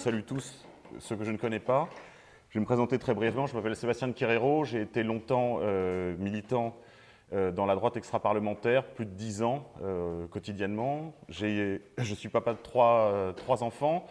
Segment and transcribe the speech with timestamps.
[0.00, 0.64] salue tous
[0.98, 1.90] ceux que je ne connais pas.
[2.48, 3.46] Je vais me présenter très brièvement.
[3.46, 4.64] Je m'appelle Sébastien Quirero.
[4.64, 6.74] J'ai été longtemps euh, militant
[7.34, 11.12] euh, dans la droite extra-parlementaire, plus de dix ans euh, quotidiennement.
[11.28, 11.78] Je
[12.14, 14.06] suis papa de trois, trois enfants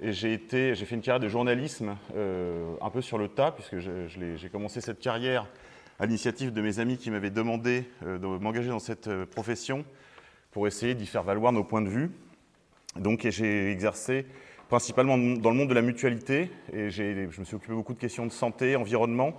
[0.00, 4.80] et j'ai fait une carrière de journalisme un peu sur le tas, puisque j'ai commencé
[4.80, 5.46] cette carrière
[5.98, 9.84] à l'initiative de mes amis qui m'avaient demandé de m'engager dans cette profession
[10.52, 12.12] pour essayer d'y faire valoir nos points de vue.
[12.96, 14.24] Donc j'ai exercé
[14.68, 18.26] principalement dans le monde de la mutualité, et je me suis occupé beaucoup de questions
[18.26, 19.32] de santé, environnement,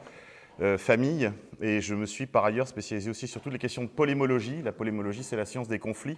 [0.62, 3.90] euh, famille, et je me suis par ailleurs spécialisé aussi sur toutes les questions de
[3.90, 4.62] polémologie.
[4.64, 6.18] La polémologie, c'est la science des conflits,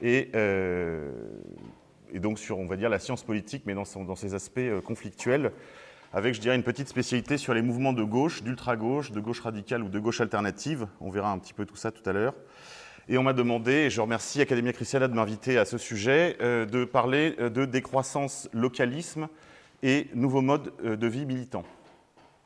[0.00, 1.10] et, euh,
[2.12, 4.80] et, donc sur, on va dire, la science politique, mais dans, dans ses aspects euh,
[4.80, 5.50] conflictuels,
[6.12, 9.82] avec, je dirais, une petite spécialité sur les mouvements de gauche, d'ultra-gauche, de gauche radicale
[9.82, 10.86] ou de gauche alternative.
[11.00, 12.34] On verra un petit peu tout ça tout à l'heure.
[13.08, 16.66] Et on m'a demandé, et je remercie Academia Christiana de m'inviter à ce sujet, euh,
[16.66, 19.28] de parler euh, de décroissance, localisme
[19.84, 21.62] et nouveaux modes euh, de vie militants.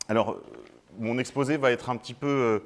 [0.08, 0.36] Alors,
[0.98, 2.62] mon exposé va être un petit peu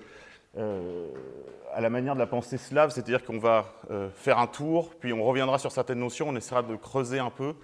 [1.75, 3.75] à la manière de la pensée slave, c'est-à-dire qu'on va
[4.15, 7.55] faire un tour, puis on reviendra sur certaines notions, on essaiera de creuser un peu,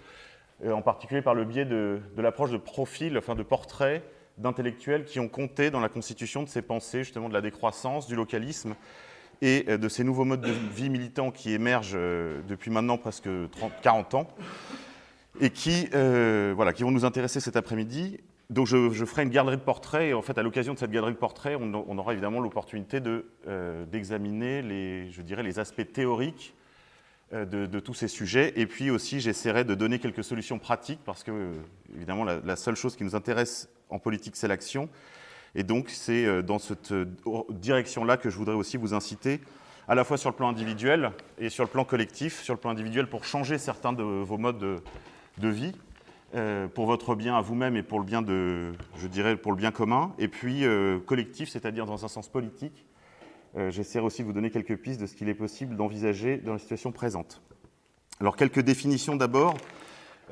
[0.69, 4.03] en particulier par le biais de, de l'approche de profil, enfin de portraits
[4.37, 8.17] d'intellectuels qui ont compté dans la constitution de ces pensées, justement de la décroissance, du
[8.17, 8.75] localisme,
[9.43, 13.29] et euh, de ces nouveaux modes de vie militants qui émergent euh, depuis maintenant presque
[13.53, 14.29] 30, 40 ans
[15.41, 18.21] et qui, euh, voilà, qui vont nous intéresser cet après-midi.
[18.51, 21.13] Donc je, ferai une galerie de portraits et en fait à l'occasion de cette galerie
[21.13, 23.01] de portraits, on, aura évidemment l'opportunité
[23.93, 26.53] d'examiner les, je dirais, les aspects théoriques
[27.33, 31.53] de, tous ces sujets et puis aussi j'essaierai de donner quelques solutions pratiques parce que
[31.95, 34.89] évidemment la seule chose qui nous intéresse en politique c'est l'action
[35.55, 37.07] et donc, c'est euh, dans cette euh,
[37.51, 39.41] direction-là que je voudrais aussi vous inciter,
[39.89, 42.43] à la fois sur le plan individuel et sur le plan collectif.
[42.43, 44.81] Sur le plan individuel, pour changer certains de vos modes
[45.39, 45.73] de, vie,
[46.37, 49.59] euh, pour votre bien à vous-même et pour le bien de, je dirais, pour le
[49.59, 50.13] bien commun.
[50.19, 50.65] Et puis
[51.07, 52.87] collectif, c'est-à-dire dans un sens politique.
[53.57, 56.61] J'essaierai aussi de vous donner quelques pistes de ce qu'il est possible d'envisager dans la
[56.61, 57.43] situation présente.
[58.21, 59.57] Alors, quelques définitions d'abord.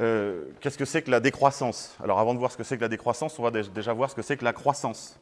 [0.00, 1.96] Euh, qu'est-ce que c'est que la décroissance?
[2.02, 4.14] Alors avant de voir ce que c'est que la décroissance, on va déjà voir ce
[4.14, 5.18] que c'est que la croissance.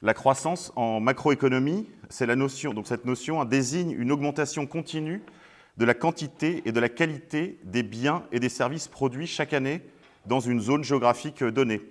[0.00, 5.22] La croissance en macroéconomie, c'est la notion, donc cette notion désigne une augmentation continue
[5.76, 9.82] de la quantité et de la qualité des biens et des services produits chaque année
[10.24, 11.82] dans une zone géographique donnée.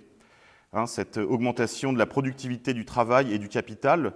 [0.72, 4.14] Hein, cette augmentation de la productivité du travail et du capital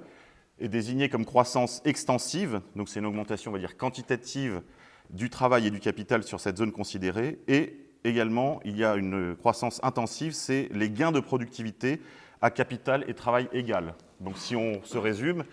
[0.60, 4.62] est désignée comme croissance extensive, donc c'est une augmentation, on va dire, quantitative
[5.10, 9.34] du travail et du capital sur cette zone considérée, et également, il y a une
[9.36, 12.00] croissance intensive, c'est les gains de productivité
[12.42, 13.94] à capital et travail égal.
[14.20, 15.44] Donc si on se résume,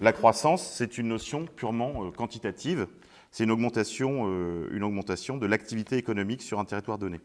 [0.00, 2.86] la croissance, c'est une notion purement euh, quantitative,
[3.30, 7.18] c'est une augmentation, euh, une augmentation de l'activité économique sur un territoire donné.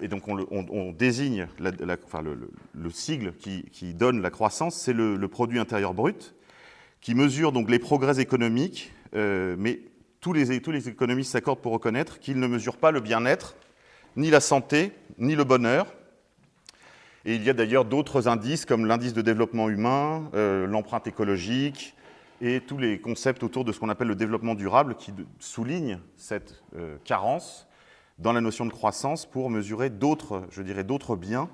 [0.00, 6.34] et donc on, désigne le, sigle qui, donne la croissance, c'est le, produit intérieur brut,
[7.00, 9.80] qui mesure donc les progrès économiques, euh, mais
[10.20, 13.54] tous les, tous les économistes s'accordent pour reconnaître qu'il ne mesure pas le bien-être,
[14.16, 15.86] ni la santé, ni le bonheur.
[17.24, 21.94] Et il y a d'ailleurs d'autres indices comme l'indice de développement humain, euh, l'empreinte écologique
[22.40, 26.62] et tous les concepts autour de ce qu'on appelle le développement durable qui soulignent cette
[26.76, 27.66] euh, carence
[28.18, 31.48] dans la notion de croissance pour mesurer d'autres, je dirais, d'autres biens,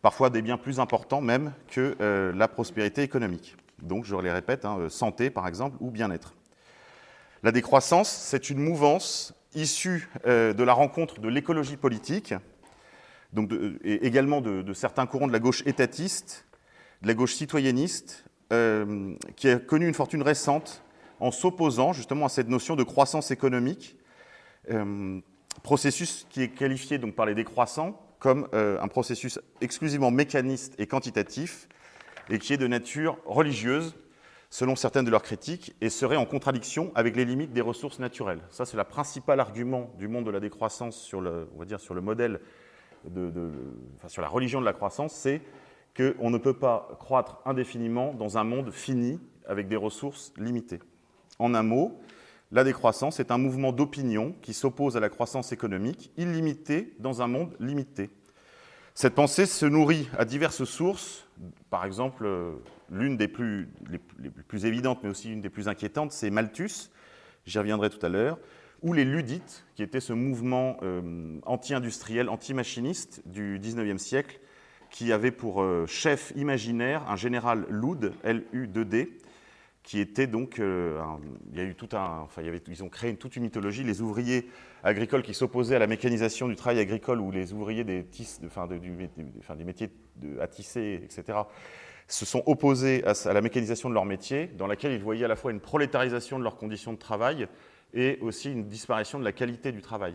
[0.00, 3.56] parfois des biens plus importants même que euh, la prospérité économique.
[3.82, 6.34] Donc, je les répète, hein, santé par exemple ou bien-être.
[7.42, 12.34] La décroissance, c'est une mouvance issu euh, de la rencontre de l'écologie politique,
[13.32, 13.50] donc
[13.82, 16.46] et également de, certains courants de la gauche étatiste,
[17.02, 20.82] de la gauche citoyenniste, euh, qui a connu une fortune récente
[21.20, 23.96] en s'opposant justement à cette notion de croissance économique,
[24.70, 25.20] euh,
[25.62, 31.68] processus qui est qualifié par les décroissants comme un processus exclusivement mécaniste et quantitatif,
[32.30, 33.96] et qui est de nature religieuse,
[34.52, 38.42] selon certaines de leurs critiques, et serait en contradiction avec les limites des ressources naturelles.
[38.50, 41.48] Ça, c'est le principal argument du monde de la décroissance sur le,
[42.02, 42.38] modèle,
[43.08, 43.50] de,
[44.08, 45.40] sur la religion de la croissance, c'est
[45.96, 49.18] qu'on ne peut pas croître indéfiniment dans un monde fini
[49.48, 50.80] avec des ressources limitées.
[51.38, 51.98] En un mot,
[52.50, 57.26] la décroissance est un mouvement d'opinion qui s'oppose à la croissance économique illimitée dans un
[57.26, 58.10] monde limité.
[58.92, 61.26] Cette pensée se nourrit à diverses sources,
[61.70, 62.26] par exemple
[62.92, 63.98] l'une des plus, les,
[64.30, 66.90] plus évidentes, mais aussi une des plus inquiétantes, c'est Malthus,
[67.46, 68.38] j'y reviendrai tout à l'heure,
[68.82, 74.40] ou les Ludites, qui était ce mouvement euh, anti-industriel, anti-machiniste du XIXe siècle,
[74.90, 79.18] qui avait pour euh, chef imaginaire un général Lud, L-U-D-D,
[79.82, 83.42] qui était donc, il y a eu tout un, enfin, ils ont créé toute une
[83.42, 84.48] mythologie, les ouvriers
[84.84, 88.06] agricoles qui s'opposaient à la mécanisation du travail agricole ou les ouvriers des,
[88.46, 89.90] enfin, des métiers
[90.40, 91.38] à tisser, etc.,
[92.12, 95.36] se sont opposés à, la mécanisation de leur métier, dans laquelle ils voyaient à la
[95.36, 97.48] fois une prolétarisation de leurs conditions de travail
[97.94, 100.14] et aussi une disparition de la qualité du travail.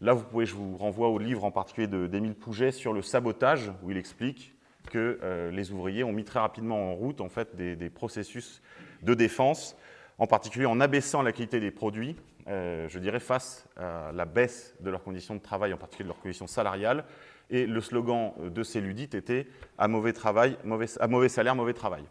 [0.00, 3.70] Là, vous pouvez, je vous renvoie au livre en particulier d'Émile Pouget sur le sabotage,
[3.84, 4.54] où il explique
[4.90, 8.60] que euh, les ouvriers ont mis très rapidement en route en fait, des, processus
[9.02, 9.76] de défense,
[10.18, 12.16] en particulier en abaissant la qualité des produits,
[12.48, 16.12] euh, je dirais, face à la baisse de leurs conditions de travail, en particulier de
[16.14, 17.04] leurs conditions salariales,
[17.50, 19.46] et le slogan de ces ludites était
[19.78, 22.04] à mauvais, travail, mauvais, salaire, mauvais travail.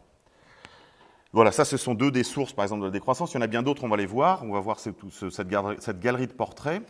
[1.33, 3.33] Voilà, ça, ce sont deux des sources, par exemple, de la décroissance.
[3.33, 4.43] Il y en a bien d'autres, on va les voir.
[4.43, 4.95] On va voir cette,
[5.47, 6.81] galerie, de portraits.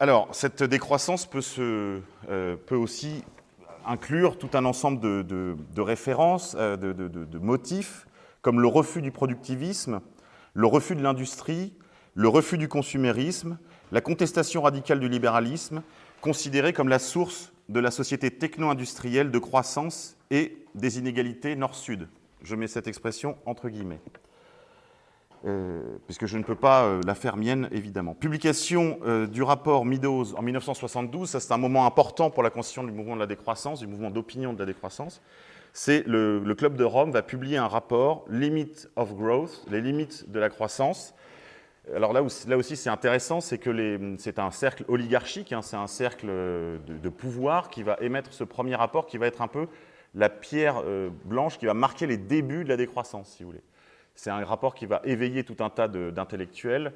[0.00, 3.22] Alors, cette décroissance peut, euh, aussi
[3.86, 8.06] inclure tout un ensemble de, références, euh, de, motifs,
[8.40, 10.00] comme le refus du productivisme,
[10.54, 11.74] le refus de l'industrie,
[12.14, 13.58] le refus du consumérisme,
[13.92, 15.82] la contestation radicale du libéralisme,
[16.22, 22.08] considérée comme la source de la société techno-industrielle de croissance et des inégalités nord-sud.
[22.42, 24.00] Je mets cette expression entre guillemets,
[25.44, 28.14] euh, puisque je ne peux pas euh, la faire mienne, évidemment.
[28.14, 32.84] Publication euh, du rapport Meadows en 1972, ça c'est un moment important pour la constitution
[32.84, 35.20] du mouvement de la décroissance, du mouvement d'opinion de la décroissance.
[35.72, 40.30] C'est le, le, Club de Rome va publier un rapport, Limit of Growth, les limites
[40.30, 41.14] de la croissance,
[41.94, 46.26] alors là aussi, c'est intéressant, c'est que c'est un cercle oligarchique, hein, c'est un cercle
[46.28, 49.66] de, pouvoir qui va émettre ce premier rapport qui va être un peu
[50.14, 53.62] la pierre euh, blanche qui va marquer les débuts de la décroissance, si vous voulez.
[54.14, 56.92] C'est un rapport qui va éveiller tout un tas d'intellectuels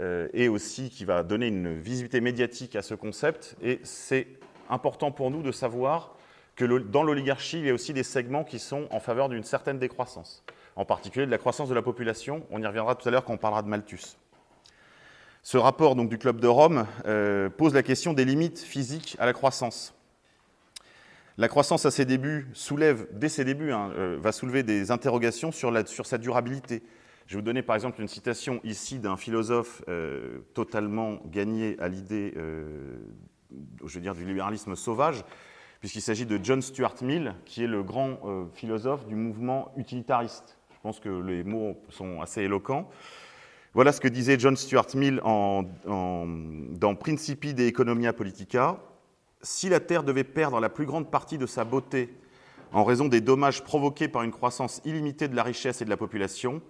[0.00, 3.56] euh, et aussi qui va donner une visibilité médiatique à ce concept.
[3.62, 4.26] Et c'est
[4.70, 6.16] important pour nous de savoir
[6.56, 9.78] que dans l'oligarchie, il y a aussi des segments qui sont en faveur d'une certaine
[9.78, 10.42] décroissance,
[10.76, 12.46] en particulier de la croissance de la population.
[12.50, 14.16] On y reviendra tout à l'heure quand on parlera de Malthus.
[15.44, 19.26] Ce rapport donc, du Club de Rome euh, pose la question des limites physiques à
[19.26, 19.94] la croissance.
[21.36, 25.52] La croissance à ses débuts soulève, dès ses débuts, hein, euh, va soulever des interrogations
[25.52, 25.70] sur,
[26.06, 26.82] sa durabilité.
[27.26, 31.88] Je vais vous donner par exemple une citation ici d'un philosophe euh, totalement gagné à
[31.88, 32.32] l'idée,
[33.84, 35.24] je du libéralisme sauvage,
[35.80, 40.56] puisqu'il s'agit de John Stuart Mill, qui est le grand philosophe du mouvement utilitariste.
[40.74, 42.90] Je pense que les mots sont assez éloquents.
[43.74, 48.78] Voilà ce que disait John Stuart Mill dans Principi de Economia Politica.
[49.42, 52.14] Si la Terre devait perdre la plus grande partie de sa beauté
[52.72, 55.96] en raison des dommages provoqués par une croissance illimitée de la richesse et de la
[55.96, 56.62] population,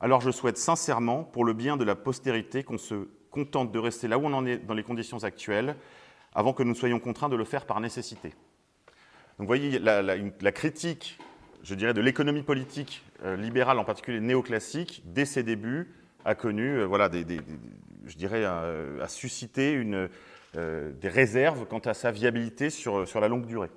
[0.00, 4.08] alors je souhaite sincèrement, pour le bien de la postérité, qu'on se contente de rester
[4.08, 5.76] là où on en est dans les conditions actuelles,
[6.34, 8.32] avant que nous soyons contraints de le faire par nécessité.
[9.38, 11.18] Vous voyez, la, critique,
[11.62, 15.92] je dirais, de l'économie politique euh, libérale, en particulier néoclassique, dès ses débuts,
[16.26, 17.24] a connu, euh, voilà, des,
[18.04, 20.08] je dirais, a, suscité une,
[20.56, 23.70] euh, des réserves quant à sa viabilité sur, sur la longue durée.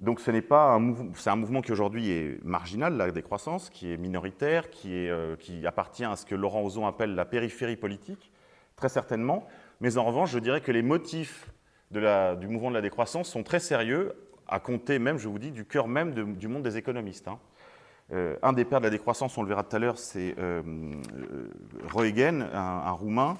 [0.00, 3.92] Donc ce n'est pas un c'est un mouvement qui aujourd'hui est marginal, la décroissance, qui
[3.92, 7.76] est minoritaire, qui, est, euh, qui appartient à ce que Laurent Ozon appelle la périphérie
[7.76, 8.32] politique,
[8.74, 9.46] très certainement.
[9.80, 11.50] Mais en revanche, je dirais que les motifs
[11.90, 14.12] de la, du mouvement de la décroissance sont très sérieux,
[14.48, 17.28] à compter même, je vous dis, du cœur même du monde des économistes.
[17.28, 17.38] Hein.
[18.12, 20.62] Euh, un des pères de la décroissance, on le verra tout à l'heure, c'est euh,
[21.94, 23.38] Reugen, un, Roumain.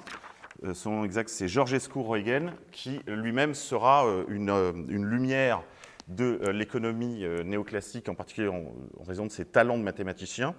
[0.65, 4.51] Euh, son nom exact, c'est Georgescu Reugen, qui lui-même sera une,
[4.89, 5.63] lumière
[6.09, 8.73] de l'économie néoclassique, en particulier en,
[9.07, 10.55] raison de ses talents de mathématicien.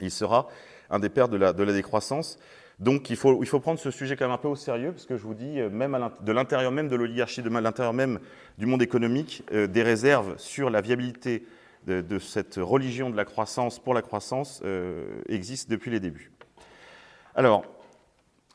[0.00, 0.48] Il sera
[0.90, 2.38] un des pères de la, décroissance.
[2.78, 5.06] Donc il faut, il faut, prendre ce sujet quand même un peu au sérieux, parce
[5.06, 8.20] que je vous dis, même de l'intérieur même de l'oligarchie, de l'intérieur même
[8.58, 11.46] du monde économique, des réserves sur la viabilité
[11.86, 16.30] de, cette religion de la croissance pour la croissance euh, existe depuis les débuts.
[17.34, 17.64] Alors,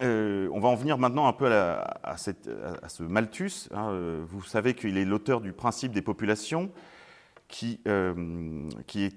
[0.03, 3.70] euh, on va en venir maintenant un peu à, ce Malthus.
[3.74, 6.72] Hein, euh, vous savez qu'il est l'auteur du principe des populations,
[7.48, 9.13] qui, est,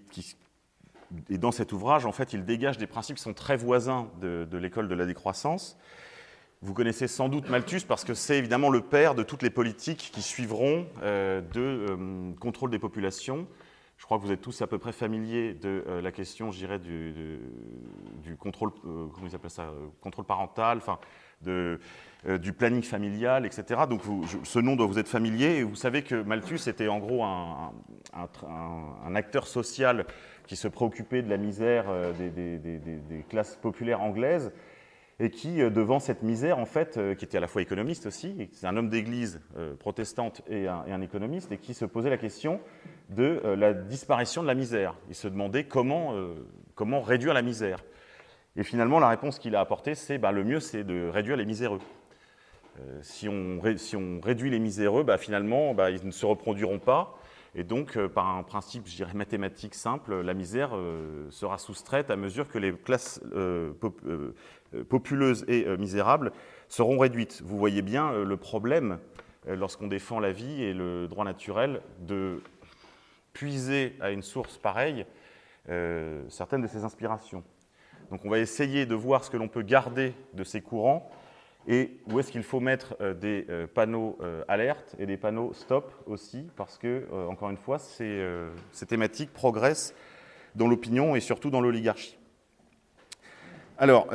[1.31, 4.59] et dans cet ouvrage, en fait, il dégage des principes qui sont très voisins de
[4.59, 5.79] l'école de la décroissance.
[6.61, 10.11] Vous connaissez sans doute Malthus parce que c'est évidemment le père de toutes les politiques
[10.13, 13.47] qui suivront de contrôle des populations
[13.99, 16.59] je crois que vous êtes tous à peu près familiers de euh, la question, je
[16.59, 17.41] dirais, du,
[18.39, 19.09] contrôle, euh,
[19.49, 20.99] ça, euh, contrôle parental, enfin,
[21.43, 23.83] du planning familial, etc.
[23.91, 24.03] Donc
[24.45, 25.57] ce nom doit vous être familier.
[25.59, 27.73] Et vous savez que Malthus était en gros un,
[29.15, 30.07] acteur social
[30.47, 31.87] qui se préoccupait de la misère
[32.19, 34.53] des classes populaires anglaises
[35.21, 38.67] et qui, devant cette misère, en fait, qui était à la fois économiste aussi, c'est
[38.69, 39.41] un homme d'église
[39.81, 42.61] protestante et un, économiste, et qui se posait la question
[43.09, 44.95] de euh, la disparition de la misère.
[45.09, 46.35] Il se demandait comment, euh,
[46.75, 47.85] comment réduire la misère
[48.57, 51.47] Et finalement, la réponse qu'il a apportée, c'est bah, le mieux, c'est de réduire les
[51.47, 51.81] miséreux.
[52.81, 56.79] Euh, si, on, si, on, réduit les miséreux, bah, finalement, bah, ils ne se reproduiront
[56.79, 57.19] pas.
[57.55, 62.11] Et donc, euh, par un principe, je dirais, mathématique simple, la misère euh, sera soustraite
[62.11, 63.21] à mesure que les classes
[64.89, 66.33] populeuses et misérables
[66.69, 67.43] seront réduites.
[67.45, 68.99] Vous voyez bien le problème,
[69.47, 72.43] lorsqu'on défend la vie et le droit naturel, de
[73.33, 75.07] puiser à une source pareille
[76.29, 77.43] certaines de ses inspirations.
[78.11, 81.11] Donc on va essayer de voir ce que l'on peut garder de ces courants
[81.69, 85.53] et où est-ce qu'il faut mettre euh, des euh, panneaux euh, alerte et des panneaux
[85.53, 88.25] stop aussi, parce que, encore une fois, ces,
[88.73, 89.95] ces thématiques progressent
[90.55, 92.18] dans l'opinion et surtout dans l'oligarchie.
[93.79, 94.09] Alors,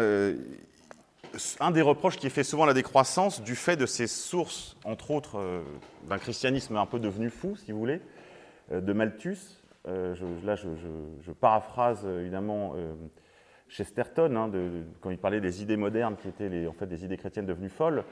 [1.59, 5.11] un des reproches qui est fait souvent la décroissance, du fait de ces sources, entre
[5.11, 5.63] autres,
[6.09, 8.01] d'un christianisme un peu devenu fou, si vous voulez,
[8.71, 9.37] de Malthus,
[9.85, 12.75] je, là je, paraphrase évidemment
[13.69, 14.51] Chesterton, hein,
[15.01, 18.03] quand il parlait des idées modernes qui étaient en fait des idées chrétiennes devenues folles.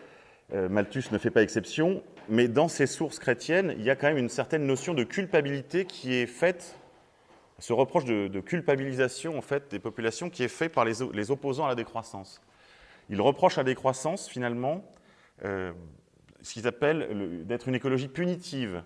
[0.53, 4.07] Euh, Malthus ne fait pas exception, mais dans ces sources chrétiennes, il y a quand
[4.07, 6.75] même une certaine notion de culpabilité qui est faite,
[7.61, 11.69] ce reproche de, culpabilisation en fait des populations qui est fait par les, opposants à
[11.69, 12.41] la décroissance.
[13.09, 14.83] Ils reprochent à la décroissance finalement
[15.45, 15.71] euh,
[16.41, 18.83] ce qu'ils appellent d'être une écologie punitive,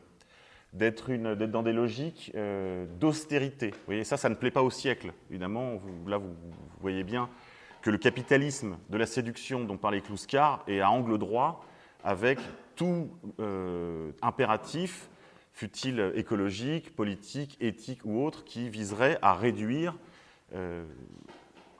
[0.74, 3.70] d'être dans des logiques euh, d'austérité.
[3.70, 5.13] Vous voyez, ça, ça ne plaît pas au siècle.
[5.29, 6.36] Évidemment, là, vous,
[6.82, 7.29] voyez bien
[7.82, 11.63] que le capitalisme de la séduction dont parlait Kluskar est à angle droit
[12.03, 12.39] avec
[12.75, 15.10] tout euh, impératif,
[15.56, 19.96] fut-il écologique, politique, éthique ou autre, qui viserait à réduire,
[20.54, 20.84] euh,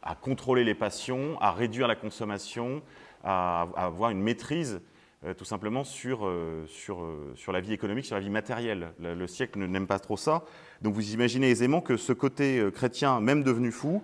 [0.02, 2.82] à contrôler les passions, à réduire la consommation,
[3.26, 4.80] à avoir une maîtrise
[5.26, 7.06] euh, tout simplement sur, euh, sur,
[7.36, 8.94] sur, la vie économique, sur la vie matérielle?
[9.02, 10.46] Le, siècle n'aime pas trop ça.
[10.82, 14.04] Donc vous imaginez aisément que ce côté chrétien, même devenu fou,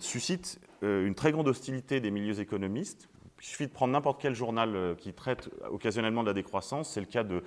[0.00, 3.10] suscite une très grande hostilité des milieux économistes.
[3.38, 6.94] Il suffit de prendre n'importe quel journal qui traite occasionnellement de la décroissance.
[6.94, 7.42] C'est le cas de,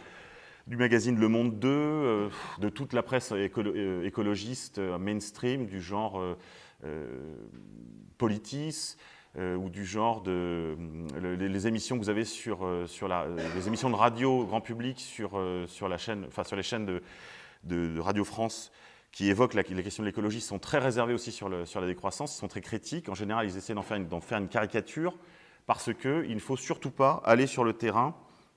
[0.69, 6.23] du magazine Le Monde 2, de toute la presse écologiste mainstream du genre
[8.17, 8.95] Politis,
[9.38, 10.75] euh, ou du genre de
[11.21, 14.99] les, émissions que vous avez sur, euh, sur la, les émissions de radio grand public
[14.99, 17.03] sur, euh, sur, la chaîne, enfin, sur les chaînes de,
[17.63, 18.71] de, Radio France
[19.11, 22.35] qui évoquent la, les questions de l'écologie sont très réservées aussi sur, sur la décroissance,
[22.35, 23.07] ils sont très critiques.
[23.07, 25.15] En général, ils essaient d'en faire, faire une caricature
[25.67, 28.15] parce qu'il ne faut surtout pas aller sur le terrain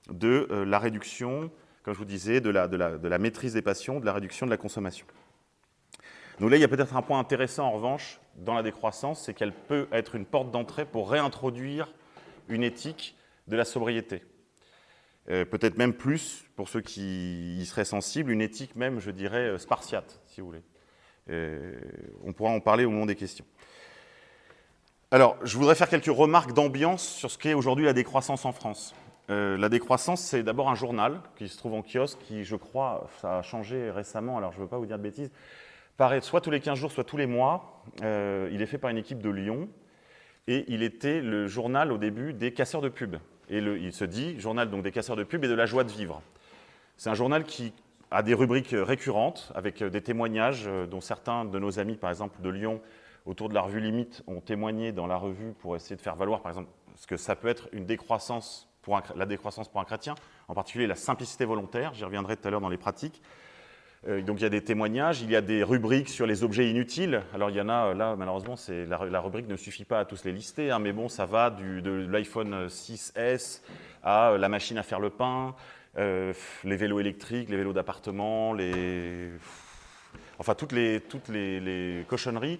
[0.09, 1.51] de la réduction,
[1.83, 5.05] comme je vous disais, de la, maîtrise des passions, de la réduction de la consommation.
[6.39, 9.33] Donc là, il y a peut-être un point intéressant en revanche dans la décroissance, c'est
[9.33, 11.93] qu'elle peut être une porte d'entrée pour réintroduire
[12.47, 13.15] une éthique
[13.47, 14.23] de la sobriété.
[15.29, 19.49] Euh, peut-être même plus, pour ceux qui y seraient sensibles, une éthique même, je dirais,
[19.49, 20.63] euh, spartiate, si vous voulez.
[21.29, 21.79] Euh,
[22.23, 23.45] on pourra en parler au moment des questions.
[25.11, 28.95] Alors, je voudrais faire quelques remarques d'ambiance sur ce qu'est aujourd'hui la décroissance en France.
[29.29, 33.39] La décroissance, c'est d'abord un journal qui se trouve en kiosque, qui, je crois, ça
[33.39, 35.31] a changé récemment, alors je ne veux pas vous dire de bêtises,
[35.97, 37.83] paraît soit tous les 15 jours, soit tous les mois.
[38.01, 39.69] Euh, il est fait par une équipe de Lyon
[40.47, 43.15] et il était le journal au début des casseurs de pub.
[43.49, 45.91] Et il se dit journal donc des casseurs de pub et de la joie de
[45.91, 46.21] vivre.
[46.97, 47.73] C'est un journal qui
[48.11, 52.41] a des rubriques récurrentes avec des témoignages euh, dont certains de nos amis, par exemple
[52.41, 52.81] de Lyon,
[53.25, 56.41] autour de la revue Limite, ont témoigné dans la revue pour essayer de faire valoir,
[56.41, 60.13] par exemple, ce que ça peut être une décroissance pour la décroissance pour un chrétien,
[60.47, 61.93] en particulier la simplicité volontaire.
[61.95, 63.21] J'y reviendrai tout à l'heure dans les pratiques.
[64.07, 66.69] Euh, donc il y a des témoignages, il y a des rubriques sur les objets
[66.69, 67.21] inutiles.
[67.33, 70.05] Alors il y en a, euh, là malheureusement, la, la, rubrique ne suffit pas à
[70.05, 73.61] tous les lister, hein, mais bon, ça va de l'iPhone 6S
[74.03, 75.55] à euh, la machine à faire le pain,
[75.95, 79.29] les vélos électriques, les vélos d'appartement, les...
[80.39, 82.59] enfin toutes les, toutes les, cochonneries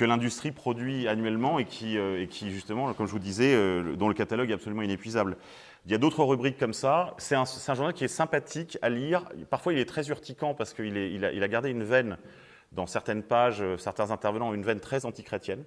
[0.00, 3.54] que l'industrie produit annuellement et qui, et qui, justement, comme je vous disais,
[3.98, 5.36] dont le catalogue est absolument inépuisable.
[5.84, 7.14] Il y a d'autres rubriques comme ça.
[7.18, 9.24] C'est un, journal qui est sympathique à lire.
[9.50, 12.16] Parfois, il est très urticant parce qu'il il a, gardé une veine
[12.72, 15.64] dans certaines pages, euh, certains intervenants une veine très antichrétienne.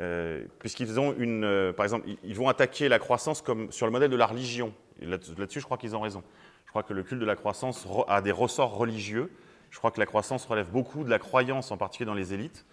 [0.00, 3.92] Euh, puisqu'ils ont une, euh, par exemple, ils vont attaquer la croissance comme sur le
[3.92, 4.72] modèle de la religion.
[5.02, 6.22] Là-dessus, je crois qu'ils ont raison.
[6.64, 9.30] Je crois que le culte de la croissance a des ressorts religieux.
[9.68, 12.64] Je crois que la croissance relève beaucoup de la croyance, en particulier dans les élites.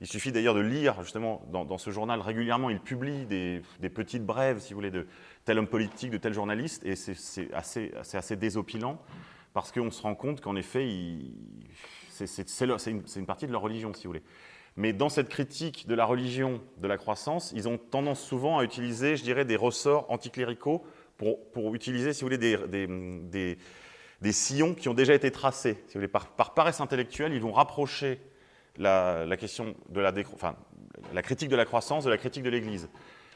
[0.00, 4.58] Il suffit d'ailleurs de lire, justement, dans, ce journal, régulièrement, il publie des, petites brèves,
[4.58, 5.06] si vous voulez, de
[5.44, 9.00] tel homme politique, de tel journaliste, et c'est assez, assez, désopilant,
[9.54, 10.86] parce qu'on se rend compte qu'en effet,
[12.10, 14.22] c'est une, partie de leur religion, si vous voulez.
[14.76, 18.64] Mais dans cette critique de la religion, de la croissance, ils ont tendance souvent à
[18.64, 20.84] utiliser, je dirais, des ressorts anticléricaux
[21.16, 22.58] pour, utiliser, si vous voulez,
[24.20, 25.78] des, sillons qui ont déjà été tracés.
[26.12, 28.20] Par paresse intellectuelle, ils vont rapprocher
[28.78, 30.56] la, question de la, enfin,
[31.14, 32.88] la critique de la croissance, de la critique de l'Église.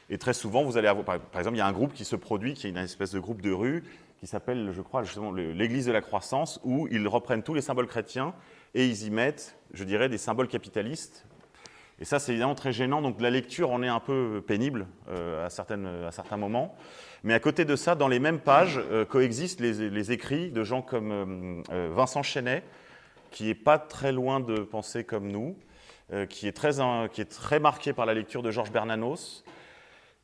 [0.09, 2.15] Et très souvent, vous allez avoir, par, exemple, il y a un groupe qui se
[2.15, 3.83] produit, qui est une espèce de groupe de rue,
[4.19, 7.87] qui s'appelle, je crois, justement, l'Église de la croissance, où ils reprennent tous les symboles
[7.87, 8.33] chrétiens
[8.73, 11.25] et ils y mettent, je dirais, des symboles capitalistes.
[11.99, 13.01] Et ça, c'est évidemment très gênant.
[13.01, 16.75] Donc la lecture en est un peu pénible euh, à, certaines, à certains moments.
[17.23, 20.81] Mais à côté de ça, dans les mêmes pages euh, coexistent les, écrits de gens
[20.81, 22.63] comme euh, Vincent Chenet,
[23.31, 25.57] qui n'est pas très loin de penser comme nous,
[26.29, 26.71] qui, est très,
[27.11, 29.45] qui est très marqué par la lecture de Georges Bernanos,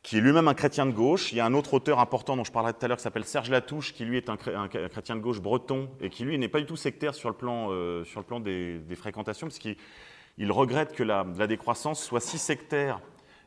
[0.03, 1.31] qui est lui-même un chrétien de gauche.
[1.31, 3.25] Il y a un autre auteur important dont je parlerai tout à l'heure qui s'appelle
[3.25, 6.59] Serge Latouche, qui lui est un, chrétien de gauche breton et qui lui n'est pas
[6.59, 7.69] du tout sectaire sur le plan,
[8.03, 9.77] sur le plan des, fréquentations, parce qu'il
[10.37, 12.99] il regrette que la, décroissance soit si sectaire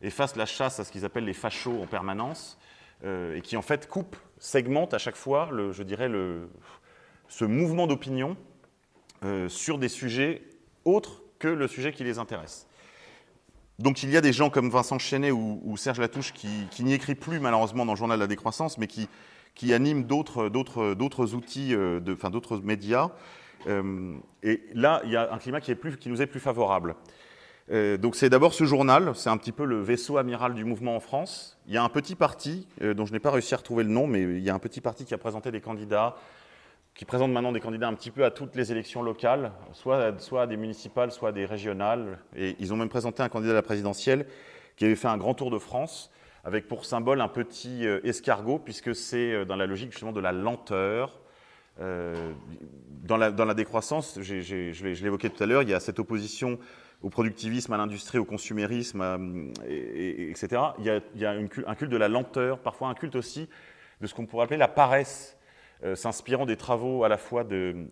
[0.03, 2.59] et fasse la chasse à ce qu'ils appellent les fachos en permanence,
[3.05, 6.49] euh, et qui en fait coupe, segmente à chaque fois, je dirais, le,
[7.29, 8.37] ce mouvement d'opinion
[9.23, 10.41] euh, sur des sujets
[10.87, 12.67] autres que le sujet qui les intéresse.
[13.79, 17.15] Donc il y a des gens comme Vincent Chenet ou, Serge Latouche qui, n'y écrit
[17.15, 19.09] plus malheureusement dans le journal de la décroissance, mais qui,
[19.75, 23.11] animent d'autres outils, euh, enfin d'autres médias,
[23.67, 26.41] euh, et là, il y a un climat qui, est plus, qui nous est plus
[26.41, 26.95] favorable.
[27.69, 31.01] Donc c'est d'abord ce journal, c'est un petit peu le vaisseau amiral du mouvement en
[31.01, 31.57] France.
[31.69, 34.09] Il y a un petit parti, dont je n'ai pas réussi à retrouver le nom,
[34.09, 36.17] mais il y a un petit parti qui a présenté des candidats,
[37.01, 40.47] qui présente maintenant des candidats un petit peu à toutes les élections locales, soit, à
[40.47, 42.19] des municipales, soit à des régionales.
[42.37, 44.27] Et ils ont même présenté un candidat à la présidentielle
[44.77, 46.11] qui avait fait un grand tour de France,
[46.45, 51.23] avec pour symbole un petit escargot, puisque c'est dans la logique justement de la lenteur,
[51.81, 52.35] euh,
[53.05, 56.59] dans, la, décroissance, je l'évoquais tout à l'heure, il y a cette opposition
[57.01, 60.63] au productivisme, à l'industrie, au consumérisme, etc.
[60.79, 63.49] Il y a, un culte de la lenteur, parfois un culte aussi
[64.03, 65.39] de ce qu'on pourrait appeler la paresse,
[65.85, 67.87] euh, s'inspirant des travaux à la fois de,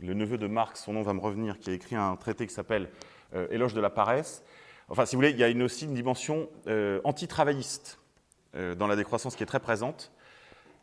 [0.00, 2.54] le neveu de Marx, son nom va me revenir, qui a écrit un traité qui
[2.54, 2.88] s'appelle
[3.34, 4.44] euh, Éloge de la paresse.
[4.88, 6.48] Enfin, si vous voulez, il y a aussi une dimension
[7.04, 7.98] anti-travailliste
[8.52, 10.12] dans la décroissance qui est très présente.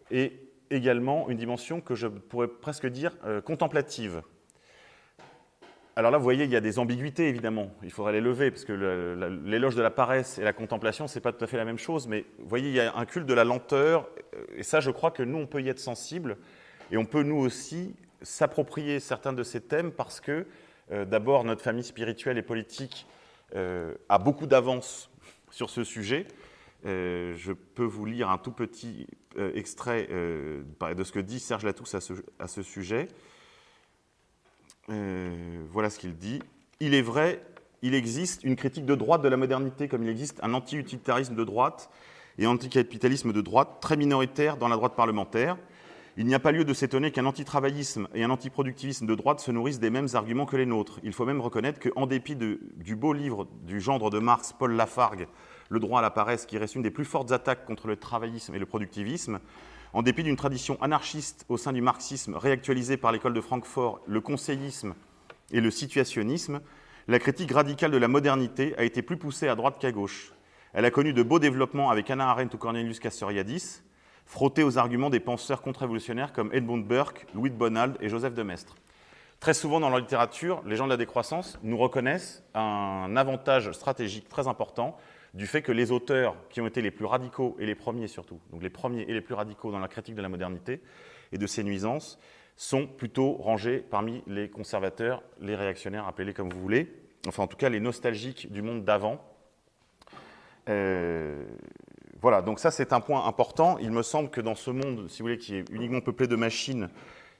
[0.09, 4.21] Et également une dimension que je pourrais presque dire euh, contemplative.
[5.95, 7.71] Alors là, vous voyez, il y a des ambiguïtés, évidemment.
[7.83, 8.71] Il faudrait les lever, parce que
[9.45, 11.77] l'éloge de la paresse et la contemplation, ce n'est pas tout à fait la même
[11.77, 12.07] chose.
[12.07, 14.07] Mais vous voyez, il y a un culte de la lenteur,
[14.55, 16.37] et ça, je crois que nous, on peut y être sensible,
[16.91, 20.45] et on peut, nous aussi, s'approprier certains de ces thèmes, parce que,
[20.91, 23.05] euh, d'abord, notre famille spirituelle et politique
[23.55, 25.09] euh, a beaucoup d'avance
[25.51, 26.27] sur ce sujet,
[26.85, 29.07] euh, je peux vous lire un tout petit
[29.53, 31.95] extrait de ce que dit Serge Latousse
[32.39, 33.07] à ce sujet.
[35.71, 36.41] Voilà ce qu'il dit.
[36.79, 37.41] Il est vrai,
[37.81, 41.43] il existe une critique de droite de la modernité, comme il existe un anti-utilitarisme de
[41.43, 41.89] droite
[42.37, 45.57] et un anticapitalisme de droite très minoritaire dans la droite parlementaire.
[46.17, 49.51] Il n'y a pas lieu de s'étonner qu'un antitravaillisme et un antiproductivisme de droite se
[49.51, 50.99] nourrissent des mêmes arguments que les nôtres.
[51.03, 55.27] Il faut même reconnaître qu'en dépit du beau livre du gendre de Marx, Paul Lafargue,
[55.69, 58.53] le droit à la paresse, qui reste une des plus fortes attaques contre le travaillisme
[58.53, 59.39] et le productivisme,
[59.93, 64.21] en dépit d'une tradition anarchiste au sein du marxisme réactualisée par l'école de Francfort, le
[64.21, 64.93] conseillisme
[65.51, 66.61] et le situationnisme,
[67.07, 70.31] la critique radicale de la modernité a été plus poussée à droite qu'à gauche.
[70.73, 73.81] Elle a connu de beaux développements avec Anna Arendt ou Cornelius Castoriadis,
[74.25, 78.43] frottés aux arguments des penseurs contre-révolutionnaires comme Edmund Burke, Louis de Bonald et Joseph de
[78.43, 78.75] Maistre.
[79.39, 84.29] Très souvent dans la littérature, les gens de la décroissance nous reconnaissent un avantage stratégique
[84.29, 84.97] très important
[85.33, 88.39] du fait que les auteurs qui ont été les plus radicaux, et les premiers surtout,
[88.51, 90.81] donc les premiers et les plus radicaux dans la critique de la modernité
[91.31, 92.19] et de ses nuisances,
[92.55, 96.93] sont plutôt rangés parmi les conservateurs, les réactionnaires, appelez-les comme vous voulez,
[97.27, 99.23] enfin en tout cas les nostalgiques du monde d'avant.
[100.67, 101.45] Euh,
[102.21, 103.77] voilà, donc ça c'est un point important.
[103.79, 106.35] Il me semble que dans ce monde, si vous voulez, qui est uniquement peuplé de
[106.35, 106.89] machines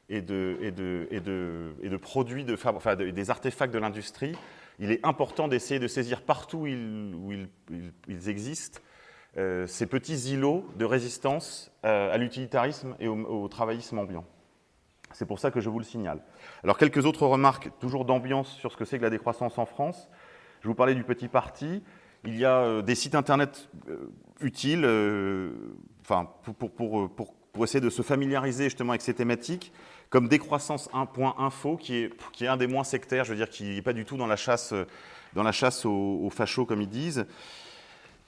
[0.10, 4.36] et de, produits, des artefacts de l'industrie,
[4.80, 8.80] il est important d'essayer de saisir partout où ils, existent
[9.38, 14.26] euh, ces petits îlots de résistance euh, à l'utilitarisme et au, travaillisme ambiant.
[15.12, 16.22] C'est pour ça que je vous le signale.
[16.64, 20.10] Alors quelques autres remarques, toujours d'ambiance sur ce que c'est que la décroissance en France.
[20.62, 21.84] Je vous parlais du petit parti.
[22.24, 23.70] Il y a euh, des sites internet
[24.40, 24.86] utiles,
[26.02, 26.72] enfin, pour,
[27.12, 29.74] pour, essayer de se familiariser justement avec ces thématiques
[30.10, 33.64] comme décroissance 1.info, qui est, qui est un des moins sectaires, je veux dire, qui
[33.64, 34.74] n'est pas du tout dans la chasse,
[35.34, 37.26] dans la chasse aux, fachos, comme ils disent.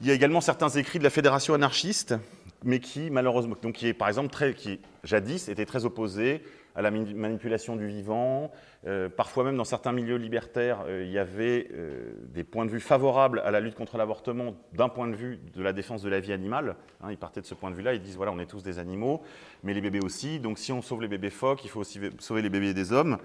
[0.02, 2.16] Il y a également certains écrits de la Fédération anarchiste,
[2.64, 6.42] mais qui, malheureusement, donc qui est par exemple très, qui jadis était très opposé
[6.76, 8.52] à la manipulation du vivant.
[8.88, 12.72] Euh, parfois même dans certains milieux libertaires, euh, il y avait euh, des points de
[12.72, 16.10] vue favorables à la lutte contre l'avortement d'un point de vue de la défense de
[16.10, 16.76] la vie animale.
[17.02, 18.80] Hein, ils partaient de ce point de vue-là, ils disent voilà, on est tous des
[18.80, 19.22] animaux,
[19.64, 22.42] mais les bébés aussi, donc si on sauve les bébés phoques, il faut aussi sauver
[22.42, 23.18] les bébés des hommes.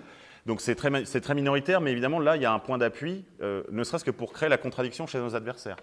[0.44, 3.82] Donc c'est très, très, minoritaire, mais évidemment là, il y a un point d'appui, ne
[3.82, 5.76] serait-ce que pour créer la contradiction chez nos adversaires.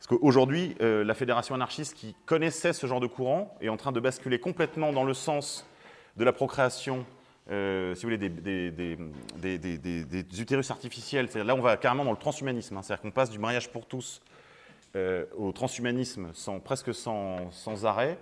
[0.00, 4.00] Parce qu'aujourd'hui, la fédération anarchiste qui connaissait ce genre de courant est en train de
[4.00, 5.66] basculer complètement dans le sens
[6.16, 7.04] de la procréation
[7.50, 8.96] euh, si vous voulez, des,
[10.40, 11.28] utérus artificiels.
[11.34, 12.76] Là, on va carrément dans le transhumanisme.
[12.76, 12.82] Hein.
[12.82, 14.22] C'est-à-dire qu'on passe du mariage pour tous
[14.94, 18.18] euh, au transhumanisme sans, presque sans, sans arrêt,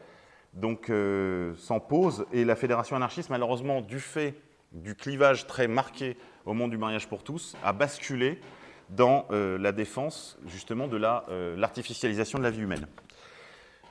[0.54, 2.24] donc euh, sans pause.
[2.32, 4.34] Et la fédération anarchiste, malheureusement, du fait
[4.72, 8.40] du clivage très marqué au monde du mariage pour tous, a basculé
[8.90, 12.86] dans la défense justement de l'artificialisation de la vie humaine.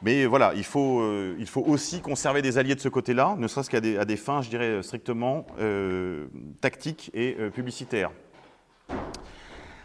[0.04, 3.48] Mais voilà, il faut, euh, il faut aussi conserver des alliés de ce côté-là, ne
[3.48, 6.28] serait-ce qu'à des, fins, je dirais, strictement euh,
[6.62, 8.12] tactiques et euh, publicitaires.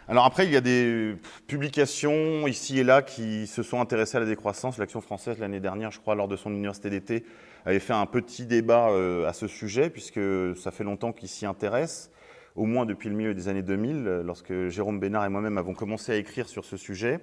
[0.08, 4.20] Alors après, il y a des publications ici et là qui se sont intéressées à
[4.20, 4.76] la décroissance.
[4.76, 7.24] L'Action française, l'année dernière, je crois, lors de son université d'été,
[7.64, 8.88] avait fait un petit débat
[9.26, 10.20] à ce sujet, puisque
[10.56, 12.10] ça fait longtemps qu'il s'y intéresse,
[12.56, 16.12] au moins depuis le milieu des années 2000, lorsque Jérôme Bénard et moi-même avons commencé
[16.12, 17.20] à écrire sur ce sujet.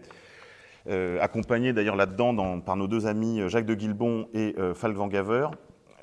[0.87, 4.97] Euh, accompagné d'ailleurs là-dedans par nos deux amis euh, Jacques de Guilbon et euh, Falk
[5.09, 5.49] Gaver.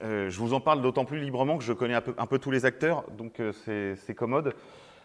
[0.03, 3.05] je vous en parle d'autant plus librement que je connais un peu, tous les acteurs,
[3.17, 4.55] donc c'est commode.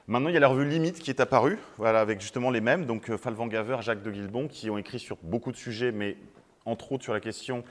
[0.08, 3.16] Maintenant, il y a la revue Limite qui est apparue, avec justement les mêmes, donc
[3.16, 6.18] Falk Van Gaver, Jacques de Guilbon, qui ont écrit sur beaucoup de sujets, mais
[6.66, 7.64] entre autres sur la question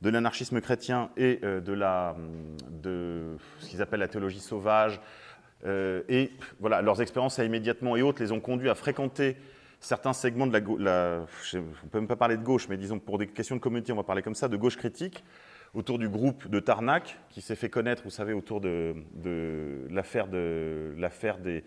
[0.00, 2.14] de l'anarchisme chrétien et de, la,
[2.70, 5.00] de ce qu'ils appellent la théologie sauvage.
[5.64, 9.36] Et voilà, leurs expériences à immédiatement et autres les ont conduits à fréquenter
[9.80, 12.98] certains segments de la, gauche, on ne peut même pas parler de gauche, mais disons
[12.98, 15.24] pour des questions de communauté, on va parler comme ça, de gauche critique,
[15.74, 18.94] autour du groupe de Tarnac, qui s'est fait connaître, vous savez, autour de,
[19.90, 21.64] l'affaire des,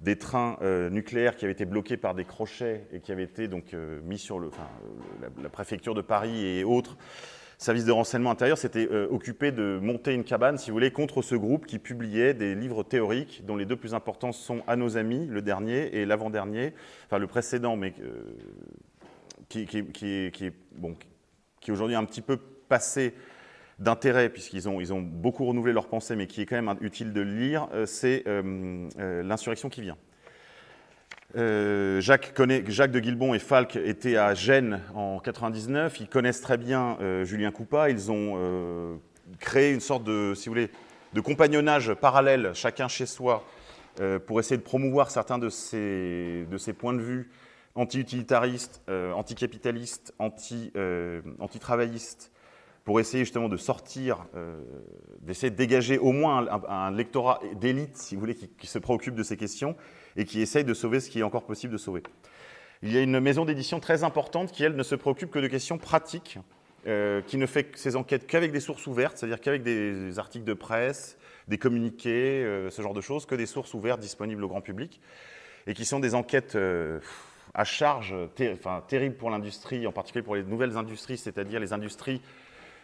[0.00, 3.48] des, trains euh, nucléaires qui avaient été bloqués par des crochets et qui avaient été
[3.48, 4.50] donc euh, mis sur le,
[5.42, 6.96] la, préfecture de Paris et autres
[7.62, 11.22] service de renseignement intérieur s'était euh, occupé de monter une cabane, si vous voulez, contre
[11.22, 14.96] ce groupe qui publiait des livres théoriques, dont les deux plus importants sont À nos
[14.96, 16.74] amis, le dernier, et l'avant-dernier,
[17.06, 18.22] enfin le précédent, mais euh,
[19.48, 23.14] qui, est, est aujourd'hui un petit peu passé
[23.78, 27.12] d'intérêt, puisqu'ils ont, ils ont beaucoup renouvelé leur pensée, mais qui est quand même utile
[27.12, 28.24] de lire, euh, c'est
[28.96, 29.96] L'insurrection qui vient.
[31.34, 36.00] Euh, Jacques, de Guilbon et Falk étaient à Gênes en 99.
[36.00, 37.90] Ils connaissent très bien euh, Julien Coupa.
[37.90, 38.96] Ils ont euh,
[39.40, 40.70] créé une sorte de, si vous voulez,
[41.14, 43.44] de compagnonnage parallèle, chacun chez soi,
[44.26, 47.30] pour essayer de promouvoir certains de ces, de ces points de vue
[47.74, 52.32] anti-utilitaristes, anti-capitalistes, anti-travaillistes,
[52.84, 54.24] pour essayer justement de sortir,
[55.20, 59.22] d'essayer de dégager au moins un, lectorat d'élite, si vous voulez, qui se préoccupe de
[59.22, 59.76] ces questions
[60.16, 62.02] et qui essaye de sauver ce qui est encore possible de sauver.
[62.82, 65.46] Il y a une maison d'édition très importante qui, elle, ne se préoccupe que de
[65.46, 66.38] questions pratiques,
[66.88, 70.52] euh, qui ne fait ses enquêtes qu'avec des sources ouvertes, c'est-à-dire qu'avec des articles de
[70.52, 74.62] presse, des communiqués, euh, ce genre de choses, que des sources ouvertes disponibles au grand
[74.62, 75.00] public,
[75.68, 76.98] et qui sont des enquêtes euh,
[77.54, 78.16] à charge
[78.52, 82.20] enfin, terribles pour l'industrie, en particulier pour les nouvelles industries, c'est-à-dire les industries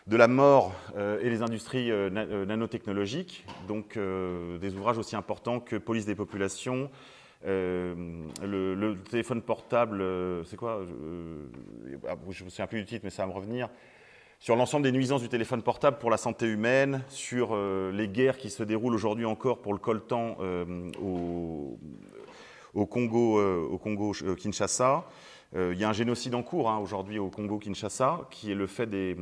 [0.06, 6.14] de la mort et les industries nanotechnologiques, donc des ouvrages aussi importants que Police des
[6.14, 6.88] populations,
[7.46, 7.94] euh,
[8.42, 11.46] le, téléphone portable, euh, c'est quoi euh,
[12.08, 13.68] ah, Je ne me souviens plus du titre, mais ça va me revenir.
[14.40, 18.50] Sur l'ensemble des nuisances du téléphone portable pour la santé humaine, sur les guerres qui
[18.50, 20.36] se déroulent aujourd'hui encore pour le coltan
[21.02, 21.76] au,
[22.86, 25.08] Congo, au Congo Kinshasa.
[25.56, 28.68] il y a un génocide en cours hein, aujourd'hui au Congo Kinshasa, qui est le
[28.68, 29.16] fait des,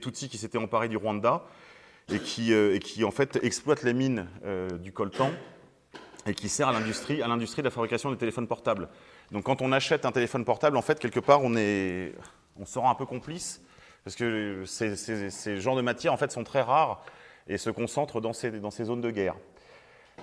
[0.00, 1.42] Tutsis qui s'étaient emparés du Rwanda
[2.08, 4.28] et qui, et qui en fait exploitent les mines
[4.80, 5.32] du coltan
[6.26, 8.88] et qui sert à l'industrie, à l'industrie de la fabrication des téléphones portables.
[9.32, 12.14] Donc quand on achète un téléphone portable, en fait, quelque part, on, est,
[12.58, 13.62] on se rend un peu complice,
[14.04, 17.02] parce que ces, genres de matières, en fait, sont très rares
[17.48, 19.36] et se concentrent dans ces, dans ces zones de guerre.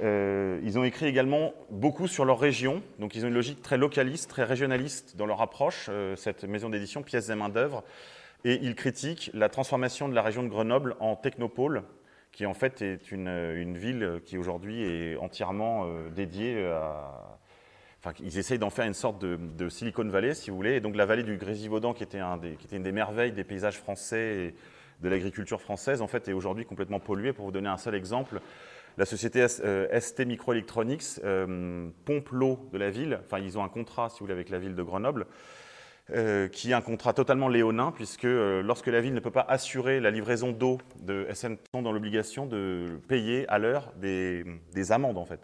[0.02, 3.78] Euh, ils ont écrit également beaucoup sur leur région, donc ils ont une logique très
[3.78, 7.84] localiste, très régionaliste dans leur approche, euh, cette maison d'édition, pièces et main-d'œuvre,
[8.44, 11.84] et ils critiquent la transformation de la région de Grenoble en technopôle,
[12.34, 17.40] qui en fait est une, une ville qui aujourd'hui est entièrement euh, dédiée à.
[18.00, 20.74] Enfin, ils essayent d'en faire une sorte de, de, Silicon Valley, si vous voulez.
[20.74, 23.32] Et donc la vallée du Grésivaudan, qui était, un des, qui était une des merveilles
[23.32, 24.56] des paysages français et
[25.02, 27.32] de l'agriculture française, en fait, est aujourd'hui complètement polluée.
[27.32, 28.42] Pour vous donner un seul exemple,
[28.98, 33.20] la société ST euh, Microelectronics euh, pompe l'eau de la ville.
[33.24, 35.26] Enfin, ils ont un contrat, si vous voulez, avec la ville de Grenoble.
[36.12, 39.46] Euh, qui est un contrat totalement léonin, puisque euh, lorsque la ville ne peut pas
[39.48, 44.44] assurer la livraison d'eau de SN sont dans l'obligation de payer à l'heure des,
[44.92, 45.40] amendes, en fait.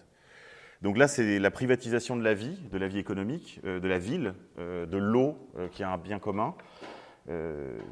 [0.82, 4.00] Donc là, c'est la privatisation de la vie, de la vie économique, euh, de la
[4.00, 5.38] ville, de l'eau,
[5.72, 6.54] qui est un bien commun.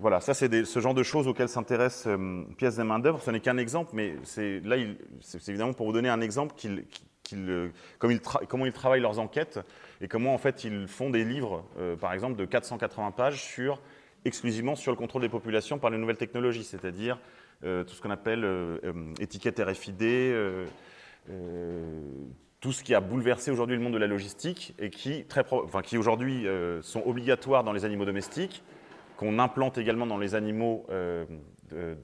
[0.02, 2.06] voilà, ça c'est ce genre de choses auxquelles s'intéresse
[2.58, 3.22] pièces des main d'œuvre.
[3.22, 4.76] Ce n'est qu'un exemple, mais c'est là,
[5.22, 6.56] c'est évidemment pour vous donner un exemple
[8.00, 9.60] comme comment ils travaillent leurs enquêtes
[10.02, 11.66] et comment en fait ils font des livres,
[12.00, 13.44] par exemple, de 480 pages
[14.26, 17.20] exclusivement sur le contrôle des populations par les nouvelles technologies, c'est-à-dire
[17.64, 20.04] euh, tout ce qu'on appelle euh, euh, étiquette RFID,
[22.60, 25.26] tout ce qui a bouleversé aujourd'hui le monde de la logistique et qui,
[25.84, 26.48] qui aujourd'hui
[26.82, 28.64] sont obligatoires dans les animaux domestiques,
[29.16, 30.88] qu'on implante également dans les animaux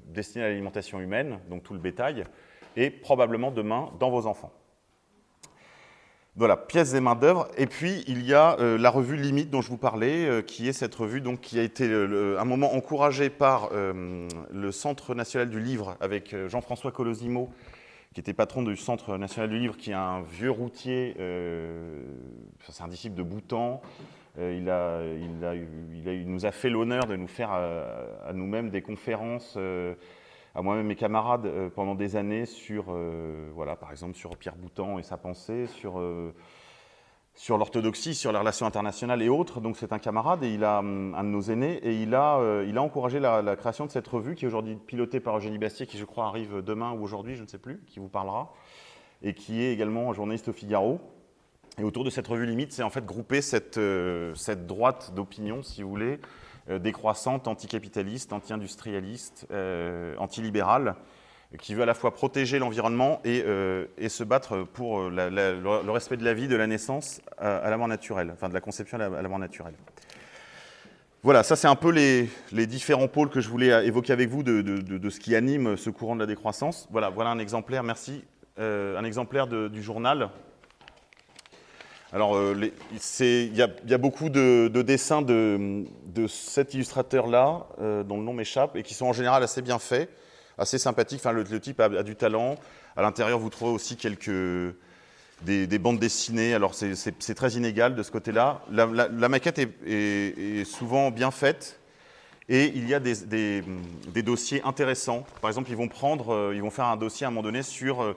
[0.05, 2.25] destinés à l'alimentation humaine, donc tout le bétail,
[2.75, 4.51] et probablement demain dans vos enfants.
[6.35, 7.47] Voilà, pièces et main-d'œuvre.
[7.57, 10.67] Et puis, il y a euh, la revue Limite dont je vous parlais, euh, qui
[10.67, 15.51] est cette revue donc, qui a été un moment encouragé par euh, le Centre national
[15.51, 17.51] du livre avec Jean-François Colosimo,
[18.15, 21.13] qui était patron du Centre national du livre, qui est un vieux routier,
[22.67, 23.81] c'est un disciple de Boutan.
[24.39, 25.01] Il, a,
[26.25, 29.57] nous a fait l'honneur de nous faire à nous-mêmes des conférences
[30.55, 34.55] à moi-même mes camarades euh, pendant des années sur, euh, voilà, par exemple, sur Pierre
[34.55, 36.33] Boutan et sa pensée, sur, euh,
[37.33, 39.61] sur l'orthodoxie, sur les relations internationales et autres.
[39.61, 42.39] Donc c'est un camarade et il a hum, un de nos aînés et il a,
[42.67, 45.87] il a encouragé la, création de cette revue qui est aujourd'hui pilotée par Eugénie Bastier,
[45.87, 48.53] qui je crois arrive demain ou aujourd'hui, je ne sais plus, qui vous parlera,
[49.23, 50.99] et qui est également journaliste au Figaro.
[51.79, 53.79] Et autour de cette revue limite, c'est en fait grouper cette,
[54.35, 56.19] cette droite d'opinion, si vous voulez,
[56.69, 60.95] décroissante, anticapitaliste, anti-industrialiste, euh, antilibérale,
[61.59, 66.25] qui veut à la fois protéger l'environnement et, euh, se battre pour le respect de
[66.25, 69.29] la vie, de la naissance à, la mort naturelle, enfin de la conception à la,
[69.29, 69.75] mort naturelle.
[71.21, 72.29] Voilà, ça c'est un peu les,
[72.65, 76.21] différents pôles que je voulais évoquer avec vous de, ce qui anime ce courant de
[76.21, 76.87] la décroissance.
[76.91, 78.23] Voilà, voilà un exemplaire, merci,
[78.57, 80.29] un exemplaire du journal
[82.13, 82.69] alors, euh,
[83.19, 85.83] il y, a beaucoup de, dessins de,
[86.27, 90.11] cet illustrateur-là, euh, dont le nom m'échappe, et qui sont en général assez bien faits,
[90.59, 91.21] assez sympathiques.
[91.21, 92.55] Enfin, le, type a, du talent.
[92.95, 94.29] À l'intérieur, vous trouvez aussi quelques
[95.41, 96.53] des, bandes dessinées.
[96.53, 98.61] Alors, c'est très inégal de ce côté-là.
[98.69, 101.79] La, maquette est, souvent bien faite.
[102.47, 103.63] Et il y a des,
[104.23, 105.25] dossiers intéressants.
[105.41, 107.63] Par exemple, ils vont prendre, euh, ils vont faire un dossier à un moment donné
[107.63, 108.15] sur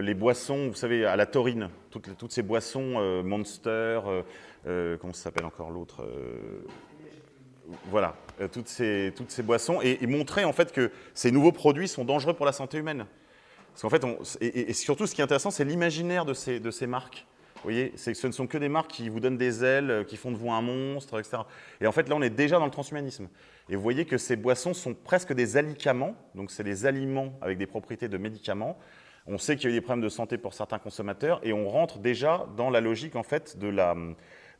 [0.00, 4.00] les boissons, vous savez, à la taurine, toutes, ces boissons, euh, Monster,
[4.66, 6.06] euh, comment ça s'appelle encore l'autre
[7.90, 8.16] Voilà,
[8.52, 12.34] toutes, ces, toutes ces boissons, et, montrer en fait que ces nouveaux produits sont dangereux
[12.34, 13.06] pour la santé humaine.
[13.72, 14.04] Parce qu'en fait,
[14.40, 17.26] et, surtout ce qui est intéressant, c'est l'imaginaire de ces, de ces marques.
[17.56, 20.32] Vous voyez, ce ne sont que des marques qui vous donnent des ailes, qui font
[20.32, 21.42] de vous un monstre, etc.
[21.80, 23.28] Et en fait, là, on est déjà dans le transhumanisme.
[23.68, 27.58] Et vous voyez que ces boissons sont presque des alicaments, donc c'est des aliments avec
[27.58, 28.76] des propriétés de médicaments,
[29.26, 31.68] on sait qu'il y a eu des problèmes de santé pour certains consommateurs et on
[31.68, 33.94] rentre déjà dans la logique en fait de la,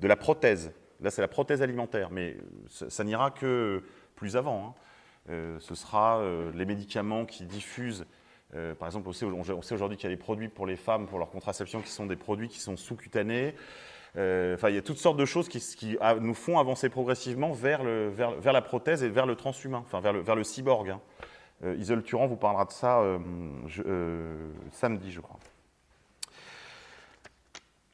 [0.01, 0.73] de la prothèse.
[1.01, 2.37] Là, c'est la prothèse alimentaire, mais
[2.69, 3.83] ça, n'ira que
[4.15, 4.67] plus avant.
[4.67, 4.75] Hein.
[5.31, 8.07] Euh, ce sera euh, les médicaments qui diffusent.
[8.55, 11.19] Euh, par exemple, on sait, aujourd'hui qu'il y a des produits pour les femmes, pour
[11.19, 13.55] leur contraception, qui sont des produits qui sont sous-cutanés.
[14.15, 18.09] Enfin, il y a toutes sortes de choses qui, nous font avancer progressivement vers, le,
[18.11, 20.91] vers, la prothèse et vers le transhumain, vers le, vers le cyborg.
[20.91, 21.01] Hein.
[21.65, 23.19] Euh, Isole Turan vous parlera de ça euh,
[23.87, 25.39] euh, samedi, je crois.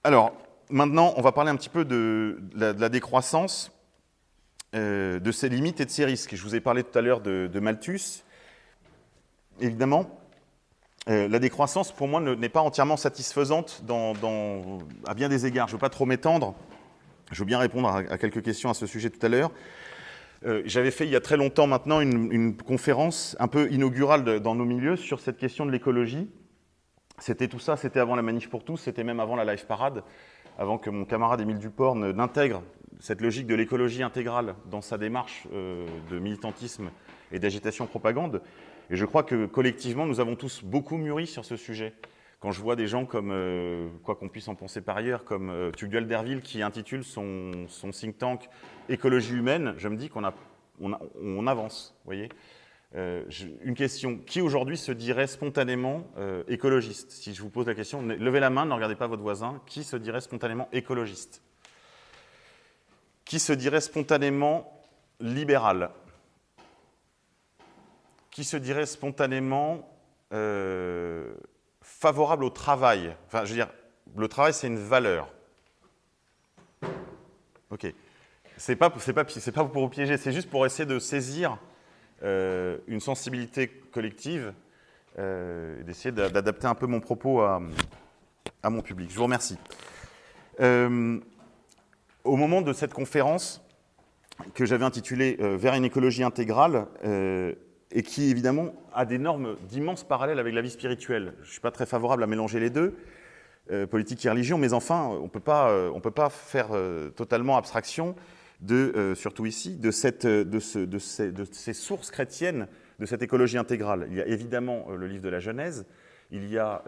[0.04, 0.32] Alors,
[0.70, 3.72] maintenant, on va parler un petit peu de, la, décroissance,
[4.72, 6.34] de ses limites et de ses risques.
[6.34, 8.22] Je vous ai parlé tout à l'heure de, Malthus.
[9.60, 10.08] Évidemment,
[11.06, 13.82] la décroissance, pour moi, n'est pas entièrement satisfaisante
[15.06, 15.68] à bien des égards.
[15.68, 16.54] Je ne veux pas trop m'étendre.
[17.32, 19.50] Je veux bien répondre à, quelques questions à ce sujet tout à l'heure.
[20.44, 24.54] Euh, j'avais fait il y a très longtemps maintenant une, conférence un peu inaugurale dans
[24.54, 26.28] nos milieux sur cette question de l'écologie.
[27.18, 30.04] C'était tout ça, c'était avant la manif pour tous, c'était même avant la live parade,
[30.56, 32.62] avant que mon camarade Émile Duport n'intègre
[33.00, 36.90] cette logique de l'écologie intégrale dans sa démarche euh, de militantisme
[37.32, 38.42] et d'agitation propagande.
[38.90, 41.92] Et je crois que collectivement, nous avons tous beaucoup mûri sur ce sujet
[42.40, 45.50] quand je vois des gens comme, euh, quoi qu'on puisse en penser par ailleurs, comme
[45.50, 48.48] euh, Tugdual Derville qui intitule son, son, think tank
[48.88, 51.96] Écologie humaine, je me dis qu'on avance.
[52.04, 52.28] Voyez.
[52.94, 53.24] Euh,
[53.62, 56.06] une question, qui aujourd'hui se dirait spontanément
[56.46, 57.10] écologiste?
[57.10, 59.84] Si je vous pose la question, levez la main, ne regardez pas votre voisin, qui
[59.84, 61.42] se dirait spontanément écologiste?
[63.24, 64.80] Qui se dirait spontanément
[65.20, 65.90] libéral?
[68.30, 69.86] Qui se dirait spontanément
[71.88, 73.16] favorable au travail.
[73.26, 73.70] Enfin, je veux dire,
[74.16, 75.32] le travail, c'est une valeur.
[77.70, 77.92] Ok.
[78.56, 81.58] C'est pas, c'est pas, c'est pas pour vous piéger, c'est juste pour essayer de saisir
[82.22, 84.52] euh, une sensibilité collective
[85.18, 87.60] euh, et d'essayer d'adapter un peu mon propos à,
[88.62, 89.10] à, mon public.
[89.10, 89.58] Je vous remercie.
[90.60, 91.18] Euh,
[92.24, 93.64] au moment de cette conférence,
[94.54, 96.86] que j'avais intitulé Vers une écologie intégrale
[97.92, 101.34] et qui évidemment a des normes d'immenses parallèles avec la vie spirituelle.
[101.42, 102.96] Je ne suis pas très favorable à mélanger les deux,
[103.90, 106.68] politique et religion, mais enfin, on ne peut pas faire
[107.16, 108.14] totalement abstraction
[108.60, 112.66] de, surtout ici, de, cette, de, ce, de, ces, de, ces, sources chrétiennes
[112.98, 114.06] de cette écologie intégrale.
[114.10, 115.86] Il y a évidemment le livre de la Genèse,
[116.30, 116.82] il y a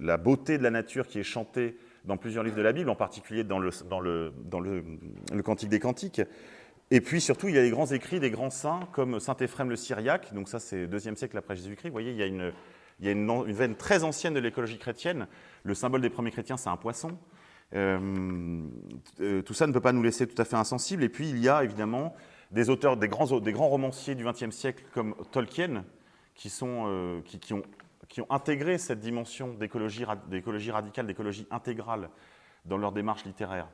[0.00, 2.96] la beauté de la nature qui est chantée dans plusieurs livres de la Bible, en
[2.96, 6.22] particulier dans le, dans le, dans le Cantique des Cantiques.
[6.92, 9.70] Et puis surtout, il y a les grands écrits des grands saints comme saint Éphrem
[9.70, 11.88] le Syriaque, donc ça c'est deuxième siècle après Jésus-Christ.
[11.88, 12.52] Vous voyez, il y a une,
[13.00, 15.26] il y a une, veine très ancienne de l'écologie chrétienne.
[15.62, 17.16] Le symbole des premiers chrétiens, c'est un poisson.
[17.74, 18.60] Euh,
[19.20, 21.04] euh, tout ça ne peut pas nous laisser tout à fait insensibles.
[21.04, 22.14] Et puis il y a évidemment
[22.50, 25.84] des auteurs, des grands, romanciers du XXe siècle comme Tolkien,
[26.62, 27.62] euh, qui, ont,
[28.28, 32.10] intégré cette dimension d'écologie radicale, d'écologie intégrale
[32.64, 33.68] dans leur démarche littéraire.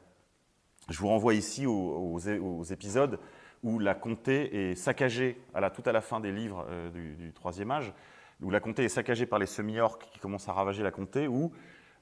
[0.88, 3.18] Je vous renvoie ici aux, épisodes
[3.64, 7.32] où la comté est saccagée à la, tout à la fin des livres euh, du,
[7.32, 7.92] Troisième Âge,
[8.40, 11.50] où la comté est saccagée par les semi-orques qui commencent à ravager la comté, ou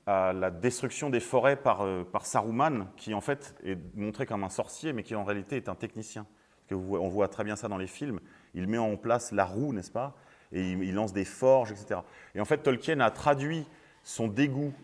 [0.06, 4.50] à la destruction des forêts par, euh, Saruman, qui en fait est montré comme un
[4.50, 6.26] sorcier, mais qui en réalité est un technicien.
[6.68, 8.20] Que on voit très bien ça dans les films.
[8.52, 10.14] Il met en place la roue, n'est-ce pas?
[10.52, 12.00] Et il, lance des forges, etc.
[12.34, 13.66] Et en fait, Tolkien a traduit
[14.02, 14.74] son dégoût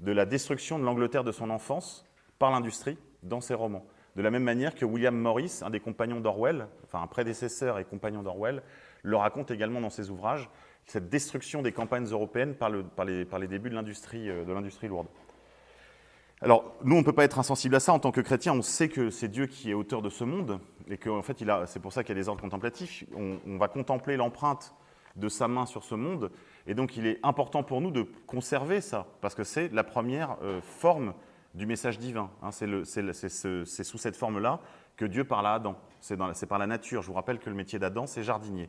[0.00, 2.04] de la destruction de l'Angleterre de son enfance
[2.38, 3.86] par l'industrie dans ses romans.
[4.16, 7.84] De la même manière que William Morris, un des compagnons d'Orwell, enfin un prédécesseur et
[7.84, 8.62] compagnon d'Orwell,
[9.02, 10.48] le raconte également dans ses ouvrages,
[10.86, 14.44] cette destruction des campagnes européennes par, par, les, par les, débuts de l'industrie euh,
[14.88, 15.08] lourde.
[16.40, 17.92] Alors, nous, on ne peut pas être insensible à ça.
[17.92, 20.60] En tant que chrétien, on sait que c'est Dieu qui est auteur de ce monde,
[20.88, 23.04] et qu'en fait, c'est pour ça qu'il y a des ordres contemplatifs.
[23.16, 24.74] On, on va contempler l'empreinte
[25.16, 26.30] de sa main sur ce monde,
[26.66, 30.36] et donc il est important pour nous de conserver ça, parce que c'est la première
[30.42, 31.14] euh, forme
[31.56, 32.30] du message divin.
[32.42, 34.60] Hein, c'est sous cette forme-là
[34.96, 35.76] que Dieu parle à Adam.
[36.00, 37.02] C'est par la nature.
[37.02, 38.68] Je vous rappelle que le métier d'Adam, c'est jardinier.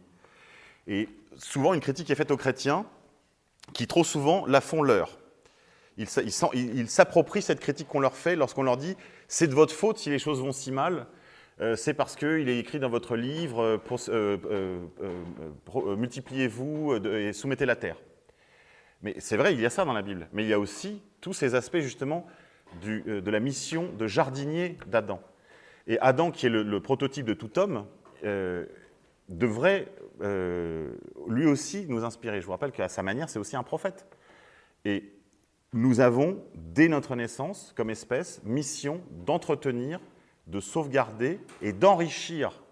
[0.88, 2.86] Et souvent, une critique est faite aux chrétiens
[3.74, 5.18] qui, trop souvent, la font leur.
[5.98, 8.96] Ils s'approprient cette critique qu'on leur fait lorsqu'on leur dit
[9.28, 11.08] c'est de votre faute si les choses vont si mal.
[11.60, 17.76] Euh, c'est parce qu'il est écrit dans votre livre euh, euh, multipliez-vous et soumettez la
[17.76, 17.98] terre.
[19.02, 20.28] Mais c'est vrai, il y a ça dans la Bible.
[20.34, 22.28] Mais il y a aussi tous ces aspects justement
[22.86, 25.22] euh, de la mission de jardinier d'Adam.
[25.88, 27.86] Et Adam, qui est le, le, prototype de tout homme,
[28.24, 28.66] euh,
[29.30, 29.88] devrait
[30.22, 30.94] euh,
[31.28, 32.42] lui aussi nous inspirer.
[32.42, 34.08] Je vous rappelle qu'à sa manière, c'est aussi un prophète.
[34.86, 35.12] Et
[35.74, 40.00] nous avons, dès notre naissance, comme espèce, mission d'entretenir,
[40.48, 42.64] de sauvegarder et d'enrichir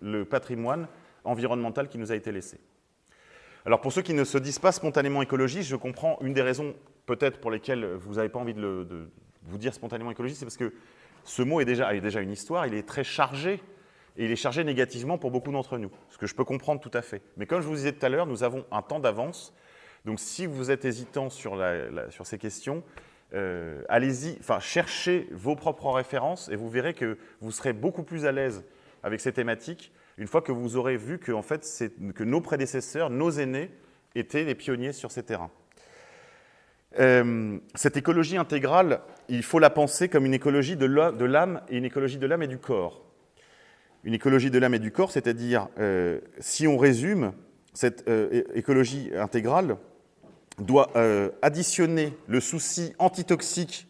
[0.00, 0.88] le patrimoine
[1.24, 2.58] environnemental qui nous a été laissé.
[3.66, 6.74] Alors pour ceux qui ne se disent pas spontanément écologistes, je comprends une des raisons
[7.06, 9.08] peut-être pour lesquelles vous n'avez pas envie de,
[9.42, 10.72] vous dire spontanément écologiste, c'est parce que
[11.24, 13.62] ce mot est déjà, une histoire, il est très chargé,
[14.16, 16.90] et il est chargé négativement pour beaucoup d'entre nous, ce que je peux comprendre tout
[16.94, 17.22] à fait.
[17.36, 19.54] Mais comme je vous disais tout à l'heure, nous avons un temps d'avance,
[20.04, 21.56] donc si vous êtes hésitant sur
[22.24, 22.82] ces questions,
[23.32, 28.26] euh, allez-y, enfin cherchez vos propres références et vous verrez que vous serez beaucoup plus
[28.26, 28.64] à l'aise
[29.02, 31.66] avec ces thématiques une fois que vous aurez vu que, en fait,
[32.14, 33.70] que nos prédécesseurs, nos aînés,
[34.14, 35.50] étaient les pionniers sur ces terrains.
[36.98, 40.86] Euh, cette écologie intégrale, il faut la penser comme une écologie de
[41.24, 43.02] l'âme et une écologie de l'âme et du corps.
[44.04, 47.32] Une écologie de l'âme et du corps, c'est-à-dire, euh, si on résume,
[47.72, 49.76] cette euh, écologie intégrale
[50.58, 50.92] doit
[51.42, 53.88] additionner le souci antitoxique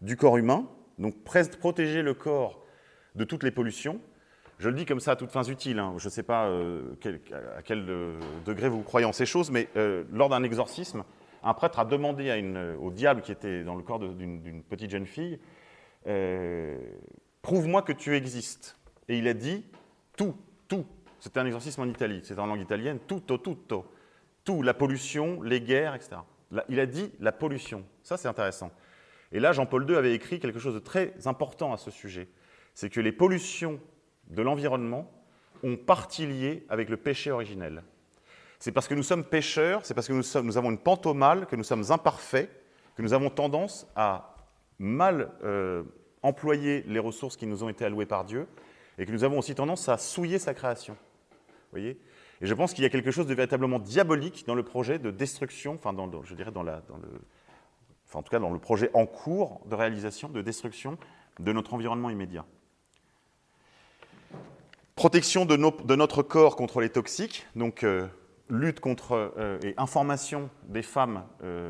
[0.00, 0.66] du corps humain,
[0.98, 1.14] donc
[1.60, 2.64] protéger le corps
[3.14, 4.00] de toutes les pollutions,
[4.58, 5.78] je le dis comme ça à toutes fins utiles.
[5.78, 5.92] Hein.
[5.98, 6.50] Je ne sais pas
[7.58, 7.84] à quel
[8.46, 9.68] degré vous croyez en ces choses, mais
[10.10, 11.04] lors d'un exorcisme,
[11.48, 15.38] un prêtre a demandé au diable qui était dans le corps d'une petite jeune fille
[16.06, 16.78] euh,
[17.42, 18.76] Prouve-moi que tu existes.
[19.08, 19.64] Et il a dit
[20.16, 20.84] Tout, tout.
[21.20, 23.86] C'était un exorcisme en Italie, c'était en langue italienne Tutto, tutto.
[24.44, 26.16] Tout, la pollution, les guerres, etc.
[26.68, 27.84] Il a dit la pollution.
[28.02, 28.70] Ça, c'est intéressant.
[29.32, 32.28] Et là, Jean-Paul II avait écrit quelque chose de très important à ce sujet
[32.78, 33.80] c'est que les pollutions
[34.28, 35.10] de l'environnement
[35.64, 37.82] ont partie liée avec le péché originel.
[38.58, 41.46] C'est parce que nous sommes pécheurs, c'est parce que nous, avons une pente au mal,
[41.46, 42.50] que nous sommes imparfaits,
[42.96, 44.34] que nous avons tendance à
[44.78, 45.84] mal euh,
[46.22, 48.48] employer les ressources qui nous ont été allouées par Dieu,
[48.98, 50.96] et que nous avons aussi tendance à souiller sa création.
[51.70, 52.00] voyez?
[52.40, 55.10] Et je pense qu'il y a quelque chose de véritablement diabolique dans le projet de
[55.10, 55.94] destruction, enfin,
[56.24, 56.72] je dirais dans, le,
[58.14, 60.98] en tout cas dans le projet en cours de réalisation, de destruction
[61.40, 62.44] de notre environnement immédiat.
[64.94, 68.08] Protection de, notre corps contre les toxiques, donc euh,
[68.50, 71.68] lutte contre euh, et information des femmes euh,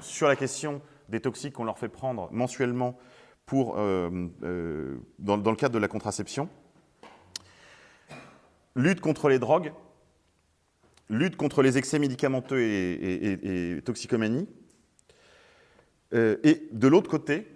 [0.00, 2.98] sur la question des toxiques qu'on leur fait prendre mensuellement
[3.46, 4.28] pour, euh,
[5.18, 6.48] dans, le cadre de la contraception.
[8.74, 9.72] lutte contre les drogues,
[11.10, 14.48] lutte contre les excès médicamenteux et, toxicomanie,
[16.12, 17.46] et de l'autre côté,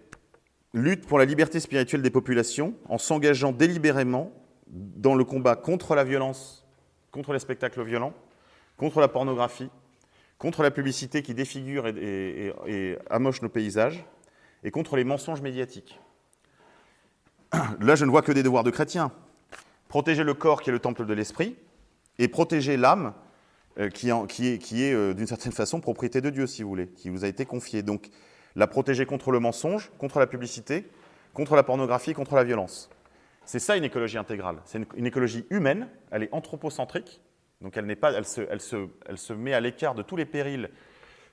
[0.75, 4.31] lutte pour la liberté spirituelle des populations en s'engageant délibérément
[4.67, 6.67] dans le combat contre la violence,
[7.11, 8.13] contre les spectacles violents,
[8.79, 9.69] contre la pornographie,
[10.39, 14.05] contre la publicité qui défigure et, amoche nos paysages,
[14.65, 16.01] et contre les mensonges médiatiques.
[17.81, 19.13] Là, je ne vois que des devoirs de chrétiens.
[19.89, 21.57] Protéger le corps qui est le temple de l'esprit,
[22.19, 23.15] et protéger l'âme
[23.79, 27.25] euh, qui, est, euh, d'une certaine façon propriété de Dieu, si vous voulez, qui vous
[27.25, 27.83] a été confiée.
[27.83, 28.11] Donc,
[28.57, 30.89] la protéger contre le mensonge, contre la publicité,
[31.33, 32.91] contre la pornographie, contre la violence.
[33.45, 34.57] C'est ça une écologie intégrale.
[34.65, 37.21] C'est une, écologie humaine, elle est anthropocentrique,
[37.61, 38.25] donc elle, pas, elle,
[38.61, 40.71] se, met à l'écart de tous les périls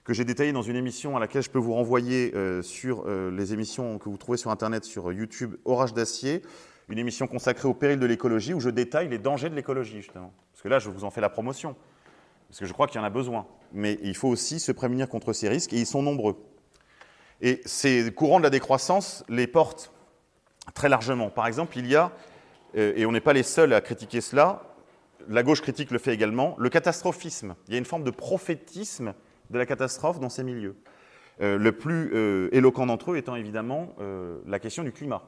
[0.03, 3.31] que j'ai détaillés dans une émission à laquelle je peux vous renvoyer euh, sur euh,
[3.31, 6.41] les émissions que vous trouvez sur Internet, sur YouTube, Orage d'acier,
[6.89, 10.31] une émission consacrée au péril de l'écologie, où je détaille les dangers de l'écologie, justement.
[10.51, 11.75] Parce que là, je vous en fais la promotion,
[12.47, 13.47] parce que je crois qu'il y en a besoin.
[13.73, 16.37] Mais il faut aussi se prémunir contre ces risques, et ils sont nombreux.
[17.41, 19.91] Et ces courants de la décroissance les portent
[20.73, 21.29] très largement.
[21.29, 22.11] Par exemple, il y a,
[22.77, 24.74] euh, et on n'est pas les seuls à critiquer cela,
[25.27, 27.55] la gauche critique le fait également, le catastrophisme.
[27.67, 29.13] Il y a une forme de prophétisme
[29.49, 30.75] de la catastrophe dans ces milieux.
[31.41, 33.95] Euh, le plus euh, éloquent d'entre eux étant évidemment
[34.45, 35.23] la question du climat.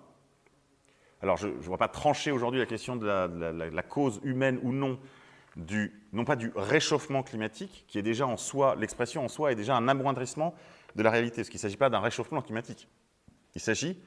[1.22, 5.00] Alors, je ne vois pas trancher aujourd'hui la question de la, cause humaine ou non,
[5.56, 9.56] du, non pas du réchauffement climatique, qui est déjà en soi, l'expression en soi est
[9.56, 10.54] déjà un amoindrissement
[10.96, 12.88] de la réalité, parce qu'il ne s'agit pas d'un réchauffement climatique.
[13.56, 14.00] Il s'agit,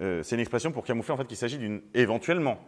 [0.00, 2.58] euh, c'est une expression pour camoufler en fait qu'il s'agit d'une, éventuellement,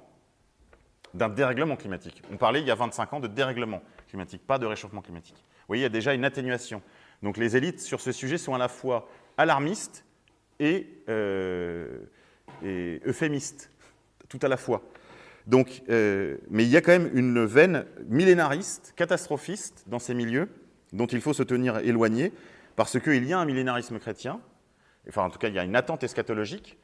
[1.17, 2.23] d'un dérèglement climatique.
[2.33, 5.37] On parlait il y a 25 ans de dérèglement climatique, pas de réchauffement climatique.
[5.37, 6.83] Vous voyez, il y a déjà une atténuation.
[7.23, 10.05] Donc les élites sur ce sujet sont à la fois alarmistes
[10.61, 11.99] et, euh,
[12.63, 13.71] euphémistes,
[14.29, 14.83] tout à la fois.
[15.47, 20.49] Donc, euh, mais il y a quand même une veine millénariste, catastrophiste dans ces milieux,
[20.93, 22.33] dont il faut se tenir éloigné,
[22.75, 24.41] parce qu'il y a un millénarisme chrétien,
[25.09, 26.77] enfin en tout cas il y a une attente eschatologique,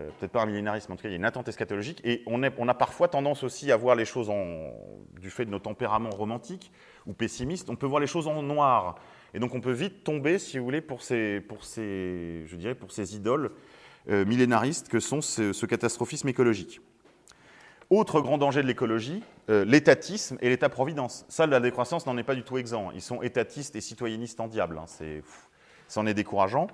[0.00, 2.22] euh, peut-être pas un millénarisme, en tout cas il y a une attente eschatologique, et
[2.26, 4.30] on, a parfois tendance aussi à voir les choses
[5.20, 6.70] du fait de nos tempéraments romantiques
[7.06, 8.96] ou pessimistes, on peut voir les choses en noir,
[9.34, 12.74] et donc on peut vite tomber, si vous voulez, pour ces, pour ces je dirais,
[12.74, 13.50] pour ces idoles
[14.08, 16.80] euh, millénaristes que sont ce, catastrophisme écologique.
[17.90, 21.24] Autre grand danger de l'écologie, euh, l'étatisme et l'état-providence.
[21.28, 22.92] Ça, la décroissance n'en est pas du tout exempt.
[22.94, 24.78] Ils sont étatistes et citoyennistes en diable.
[24.78, 24.84] Hein.
[24.86, 25.22] C'est,
[25.88, 26.68] ça en est décourageant.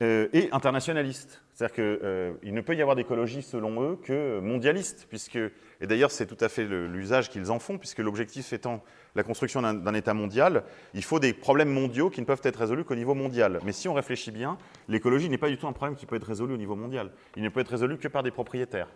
[0.00, 1.42] Et internationalistes.
[1.58, 5.06] C'est-à-dire qu'il euh, ne peut y avoir d'écologie, selon eux, que mondialiste.
[5.08, 8.80] Puisque, et d'ailleurs, c'est tout à fait l'usage qu'ils en font, puisque l'objectif étant
[9.16, 10.62] la construction d'un État mondial,
[10.94, 13.58] il faut des problèmes mondiaux qui ne peuvent être résolus qu'au niveau mondial.
[13.64, 14.56] Mais si on réfléchit bien,
[14.86, 17.10] l'écologie n'est pas du tout un problème qui peut être résolu au niveau mondial.
[17.34, 18.86] Il ne peut être résolu que par des propriétaires.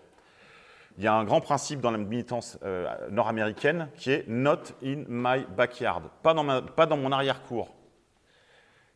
[0.99, 5.03] Il y a un grand principe dans la militance euh, nord-américaine qui est not in
[5.09, 7.75] my backyard, pas dans, pas dans mon arrière-cour.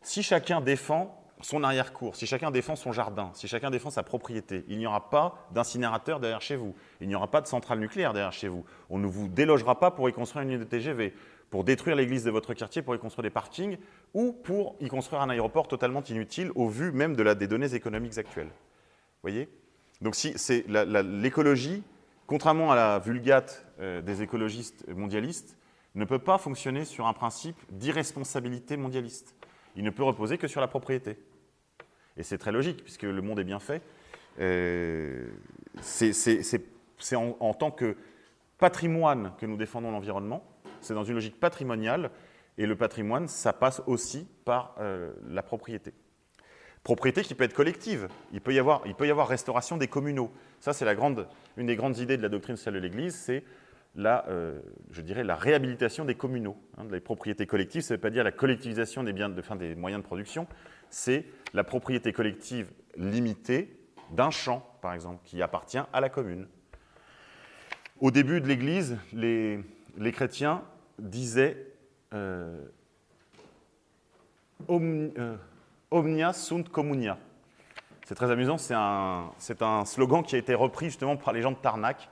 [0.02, 4.64] Si chacun défend son arrière-cour, si chacun défend son jardin, si chacun défend sa propriété,
[4.68, 8.12] il n'y aura pas d'incinérateur derrière chez vous, il n'y aura pas de centrale nucléaire
[8.12, 11.12] derrière chez vous, on ne vous délogera pas pour y construire une ligne de TGV,
[11.50, 13.78] pour détruire l'église de votre quartier, pour y construire des parkings,
[14.14, 17.74] ou pour y construire un aéroport totalement inutile au vu même de la, des données
[17.74, 18.50] économiques actuelles.
[19.22, 19.48] Voyez?
[20.00, 21.82] Donc si c'est l'écologie,
[22.26, 25.56] contrairement à la vulgate euh, des écologistes mondialistes,
[25.94, 29.34] ne peut pas fonctionner sur un principe d'irresponsabilité mondialiste.
[29.76, 31.16] Il ne peut reposer que sur la propriété.
[32.16, 33.82] Et c'est très logique, puisque le monde est bien fait.
[34.40, 35.28] Euh,
[35.80, 37.96] c'est en, tant que
[38.58, 40.42] patrimoine que nous défendons l'environnement.
[40.80, 42.10] C'est dans une logique patrimoniale.
[42.58, 45.92] Et le patrimoine, ça passe aussi par euh, la propriété
[46.86, 48.06] propriété qui peut être collective.
[48.32, 50.30] Il peut y avoir, il peut y avoir restauration des communaux.
[50.60, 50.86] Ça, c'est
[51.56, 53.42] une des grandes idées de la doctrine sociale de l'Église, c'est
[53.96, 56.56] la, euh, je dirais, la réhabilitation des communaux.
[56.76, 59.74] Hein, des propriétés collectives, ça ne veut pas dire la collectivisation des, biens de, des
[59.74, 60.46] moyens de production,
[60.90, 61.24] c'est
[61.54, 63.76] la propriété collective limitée
[64.12, 66.46] d'un champ, par exemple, qui appartient à la commune.
[68.00, 69.64] Au début de l'Église, les,
[70.12, 70.62] chrétiens
[70.98, 71.56] disaient
[72.12, 72.66] euh,
[74.70, 75.36] euh
[75.90, 77.16] Omnia sunt communia.
[78.04, 81.56] C'est très amusant, c'est un, slogan qui a été repris justement par les gens de
[81.56, 82.08] Tarnac,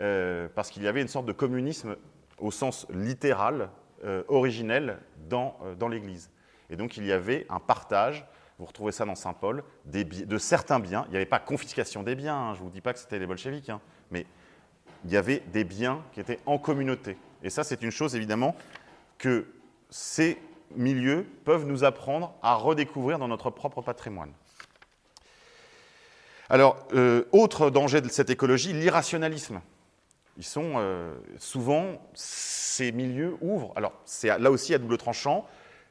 [0.00, 1.96] euh, parce qu'il y avait une sorte de communisme
[2.38, 3.70] au sens littéral,
[4.04, 6.30] euh, originel, dans, euh, dans l'Église.
[6.70, 8.26] Et donc il y avait un partage,
[8.58, 11.04] vous retrouvez ça dans Saint Paul, de certains biens.
[11.08, 13.18] Il n'y avait pas confiscation des biens, hein, je ne vous dis pas que c'était
[13.18, 13.80] les bolcheviks, hein,
[14.10, 14.26] mais
[15.04, 17.16] il y avait des biens qui étaient en communauté.
[17.42, 18.56] Et ça, c'est une chose évidemment
[19.16, 19.46] que
[19.90, 20.38] c'est
[20.76, 24.32] milieux peuvent nous apprendre à redécouvrir dans notre propre patrimoine.
[26.50, 29.60] Alors, euh, autre danger de cette écologie, l'irrationalisme.
[30.38, 35.44] Ils sont euh, souvent, ces milieux ouvrent, alors c'est là aussi à double tranchant,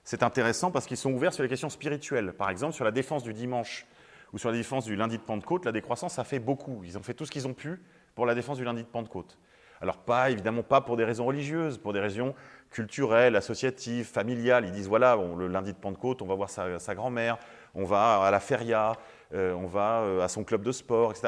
[0.05, 2.31] c'est intéressant parce qu'ils sont ouverts sur les questions spirituelles.
[2.31, 3.85] Par exemple, sur la défense du dimanche
[4.31, 6.81] ou sur la défense du lundi de Pentecôte, la décroissance, ça fait beaucoup.
[6.85, 7.81] Ils ont fait tout ce qu'ils ont pu
[8.15, 9.37] pour la défense du lundi de Pentecôte.
[9.81, 12.33] Alors pas, évidemment pas pour des raisons religieuses, pour des raisons
[12.71, 14.63] culturelles, associatives, familiales.
[14.65, 17.37] Ils disent, voilà, le lundi de Pentecôte, on va voir sa, grand-mère,
[17.75, 18.93] on va à la feria,
[19.33, 21.27] euh, on va euh, à son club de sport, etc.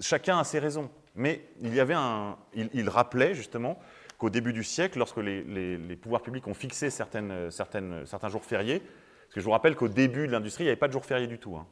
[0.00, 0.90] Chacun a ses raisons.
[1.16, 3.78] Mais il y avait un, il, rappelait justement
[4.18, 9.34] qu'au début du siècle, lorsque les, pouvoirs publics ont fixé certaines, certains jours fériés, parce
[9.34, 11.26] que je vous rappelle qu'au début de l'industrie, il n'y avait pas de jours fériés
[11.26, 11.56] du tout.
[11.56, 11.66] Hein.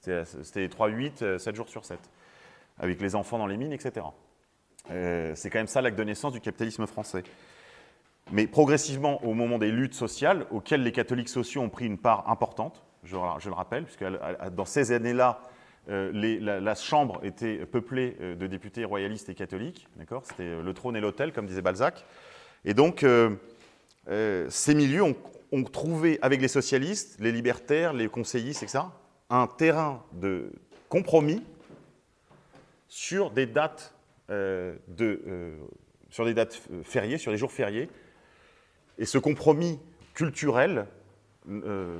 [0.00, 1.98] C'était 3, 8, 7 jours sur 7,
[2.78, 4.06] avec les enfants dans les mines, etc.
[4.90, 7.22] Euh, c'est quand même ça l'acte de naissance du capitalisme français.
[8.32, 12.30] Mais progressivement, au moment des luttes sociales, auxquelles les catholiques sociaux ont pris une part
[12.30, 14.04] importante, je, le rappelle, puisque
[14.52, 15.40] dans ces années-là,
[15.90, 20.22] euh, la, Chambre était peuplée euh, de députés royalistes et catholiques, d'accord?
[20.24, 22.04] C'était le trône et l'autel, comme disait Balzac.
[22.64, 23.04] Et donc,
[24.48, 25.02] ces milieux
[25.52, 28.84] ont, trouvé, avec les socialistes, les libertaires, les conseillistes, etc.,
[29.30, 30.52] un terrain de
[30.88, 31.42] compromis
[32.88, 33.94] sur des dates
[34.30, 35.56] euh, de, euh,
[36.10, 37.88] sur des dates fériées, sur les jours fériés.
[38.96, 39.80] Et ce compromis
[40.14, 40.86] culturel
[41.48, 41.98] euh,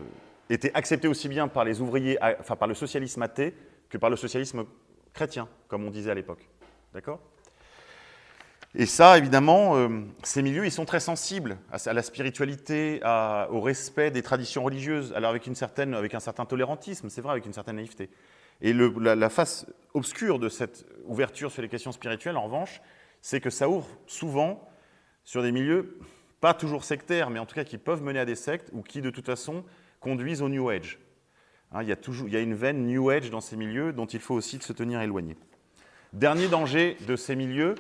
[0.49, 3.53] était accepté aussi bien par les ouvriers, enfin par le socialisme athée,
[3.91, 4.65] que par le socialisme
[5.13, 6.49] chrétien, comme on disait à l'époque.
[6.95, 7.21] D'accord?
[8.75, 9.75] Et ça, évidemment,
[10.23, 13.01] ces milieux, ils sont très sensibles à, la spiritualité,
[13.51, 17.33] au respect des traditions religieuses, alors avec, une certaine, avec un certain tolérantisme, c'est vrai,
[17.33, 18.11] avec une certaine naïveté.
[18.61, 22.81] Et la, face obscure de cette ouverture sur les questions spirituelles, en revanche,
[23.21, 24.69] c'est que ça ouvre souvent
[25.25, 25.99] sur des milieux
[26.41, 29.03] pas toujours sectaires, mais en tout cas qui peuvent mener à des sectes ou qui,
[29.03, 29.65] de toute façon,
[29.99, 30.99] conduisent au New Age.
[31.73, 34.35] Hein, il, y a toujours, une veine New Age dans ces milieux dont il faut
[34.35, 35.37] aussi se tenir éloigné.
[36.13, 37.77] Dernier danger de ces milieux,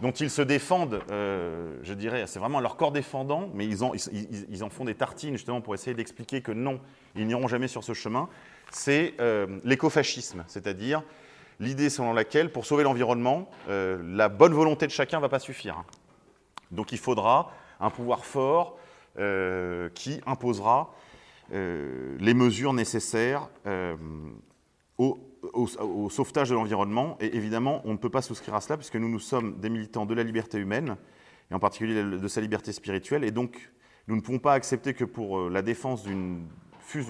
[0.00, 3.82] dont ils se défendent, euh, je dirais, c'est vraiment leur corps défendant, mais ils,
[4.64, 6.80] en font des tartines justement pour essayer d'expliquer que non,
[7.16, 8.28] ils n'iront jamais sur ce chemin,
[8.70, 11.02] c'est euh, l'écofascisme, c'est-à-dire
[11.58, 15.40] l'idée selon laquelle, pour sauver l'environnement, euh, la bonne volonté de chacun ne va pas
[15.40, 15.84] suffire.
[16.70, 18.78] Donc il faudra un pouvoir fort
[19.94, 20.94] qui imposera
[21.52, 23.48] les mesures nécessaires
[24.98, 25.18] au,
[26.08, 27.16] sauvetage de l'environnement.
[27.20, 30.06] Et évidemment, on ne peut pas souscrire à cela puisque nous, nous sommes des militants
[30.06, 30.96] de la liberté humaine,
[31.50, 33.24] et en particulier de sa liberté spirituelle.
[33.24, 33.70] Et donc,
[34.08, 36.48] nous ne pouvons pas accepter que pour la défense d'une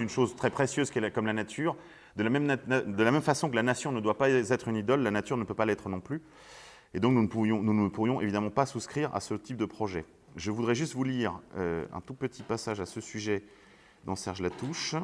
[0.09, 1.77] chose très précieuse comme la nature,
[2.17, 4.77] de la, même de la, même façon que la nation ne doit pas être une
[4.77, 6.21] idole, la nature ne peut pas l'être non plus.
[6.95, 9.65] Et donc nous ne, pourrions, nous ne pourrions évidemment pas souscrire à ce type de
[9.65, 10.05] projet.
[10.37, 13.43] Je voudrais juste vous lire euh, un tout petit passage à ce sujet
[14.05, 14.95] dans Serge Latouche.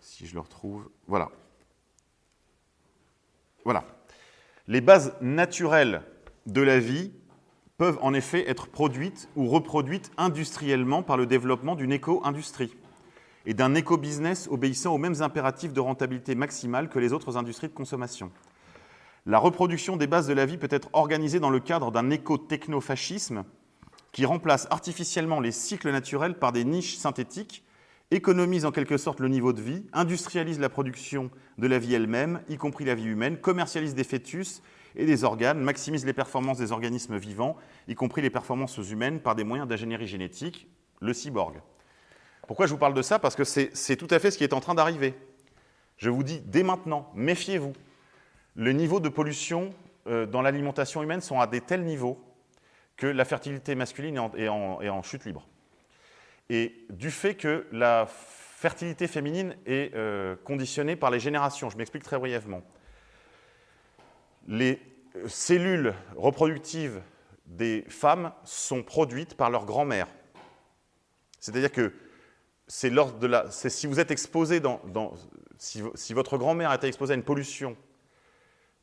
[0.00, 0.88] Si je le retrouve.
[1.06, 1.30] Voilà.
[3.64, 3.84] Voilà.
[4.68, 6.02] Les bases naturelles
[6.46, 7.12] de la vie
[7.76, 12.74] peuvent en effet être produites ou reproduites industriellement par le développement d'une éco-industrie
[13.44, 17.74] et d'un éco-business obéissant aux mêmes impératifs de rentabilité maximale que les autres industries de
[17.74, 18.30] consommation.
[19.26, 23.44] La reproduction des bases de la vie peut être organisée dans le cadre d'un éco-technofascisme
[24.12, 27.64] qui remplace artificiellement les cycles naturels par des niches synthétiques,
[28.10, 32.42] économise en quelque sorte le niveau de vie, industrialise la production de la vie elle-même,
[32.48, 34.62] y compris la vie humaine, commercialise des fœtus
[34.96, 37.56] et des organes, maximise les performances des organismes vivants,
[37.88, 40.68] y compris les performances humaines, par des moyens d'ingénierie génétique,
[41.00, 41.62] le cyborg.
[42.46, 43.18] Pourquoi je vous parle de ça?
[43.18, 45.14] Parce que c'est tout à fait ce qui est en train d'arriver.
[45.96, 47.72] Je vous dis dès maintenant, méfiez-vous.
[48.56, 49.72] Le niveau de pollution
[50.06, 52.20] euh, dans l'alimentation humaine sont à des tels niveaux
[52.96, 55.46] que la fertilité masculine est en, chute libre.
[56.50, 62.04] Et du fait que la fertilité féminine est euh, conditionnée par les générations, je m'explique
[62.04, 62.62] très brièvement
[64.48, 64.80] les
[65.26, 67.00] cellules reproductives
[67.46, 70.08] des femmes sont produites par leur grand-mère.
[71.40, 71.92] C'est-à-dire que
[72.66, 74.80] c'est de la, si vous êtes exposé dans,
[75.58, 77.76] si, votre grand-mère été exposée à une pollution,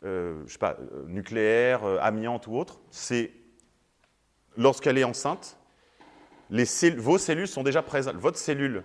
[0.06, 3.32] euh, je sais pas, euh, nucléaire, euh, amiante ou autre, c'est
[4.58, 5.58] lorsqu'elle est enceinte,
[6.98, 8.16] vos cellules sont déjà présentes.
[8.16, 8.84] Votre cellule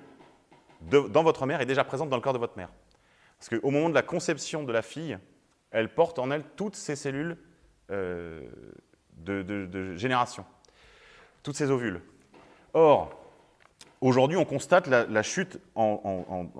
[0.80, 2.70] dans votre mère est déjà présente dans le corps de votre mère.
[3.38, 5.18] Parce qu'au moment de la conception de la fille,
[5.70, 7.36] elle porte en elle toutes ces cellules
[7.90, 8.48] euh,
[9.16, 10.44] de, génération,
[11.42, 12.00] toutes ces ovules.
[12.74, 13.18] Or,
[14.00, 16.50] aujourd'hui, on constate la, chute en,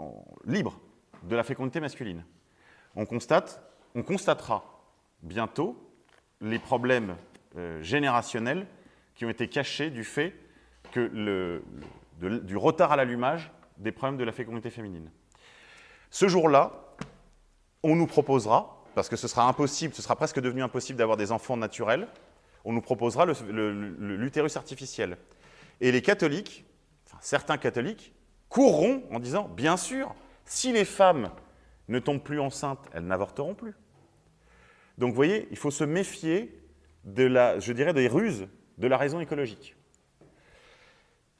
[0.47, 0.81] libre
[1.23, 2.25] de la fécondité masculine.
[2.97, 3.63] On, constate,
[3.95, 4.65] on constatera
[5.23, 5.77] bientôt
[6.41, 7.17] les problèmes
[7.57, 8.67] euh, générationnels
[9.15, 10.35] qui ont été cachés du fait
[10.93, 11.61] que
[12.21, 15.11] du retard à l'allumage des problèmes de la fécondité féminine.
[16.11, 16.73] Ce jour-là,
[17.83, 21.33] on nous proposera parce que ce sera impossible, ce sera presque devenu impossible d'avoir des
[21.33, 22.07] enfants naturels,
[22.65, 25.19] on nous proposera l'utérus artificiel.
[25.81, 26.65] Et les catholiques,
[27.21, 28.15] certains catholiques,
[28.49, 31.31] courront en disant, bien sûr, si les femmes
[31.89, 33.75] ne tombent plus enceintes, elles n'avorteront plus.
[34.97, 36.63] Donc vous voyez, il faut se méfier
[37.05, 38.47] de la, je dirais, des ruses
[38.79, 39.77] de la raison écologique.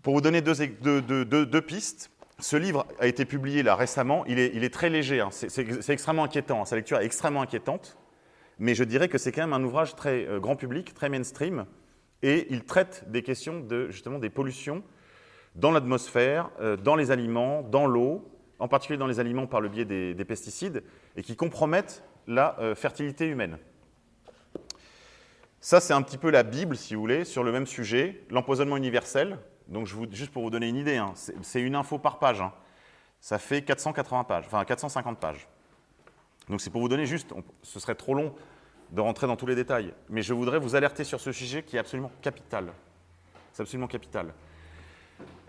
[0.03, 4.91] Pour vous donner deux, pistes, ce livre a été publié là récemment, il est, très
[4.91, 5.31] léger, hein.
[5.31, 6.65] c'est extrêmement inquiétant, hein.
[6.67, 7.97] sa lecture est extrêmement inquiétante,
[8.59, 11.67] mais je dirais que c'est quand même un ouvrage très euh, grand public, très mainstream,
[12.23, 14.83] et il traite des questions justement des pollutions
[15.55, 18.29] dans l'atmosphère, euh, dans les aliments, dans l'eau,
[18.59, 20.83] en particulier dans les aliments par le biais des, pesticides,
[21.17, 23.59] et qui compromettent la euh, fertilité humaine.
[25.65, 28.77] Ça, c'est un petit peu la Bible, si vous voulez, sur le même sujet, l'empoisonnement
[28.77, 29.39] universel.
[29.67, 32.43] Donc, je juste pour vous donner une idée, hein, c'est une info par page.
[32.43, 32.53] Hein.
[33.23, 35.49] Ça fait 480 pages, enfin 450 pages.
[36.51, 38.35] Donc, c'est pour vous donner juste, ce serait trop long
[38.91, 41.77] de rentrer dans tous les détails, mais je voudrais vous alerter sur ce sujet qui
[41.77, 42.71] est absolument capital.
[43.55, 44.35] C'est absolument capital.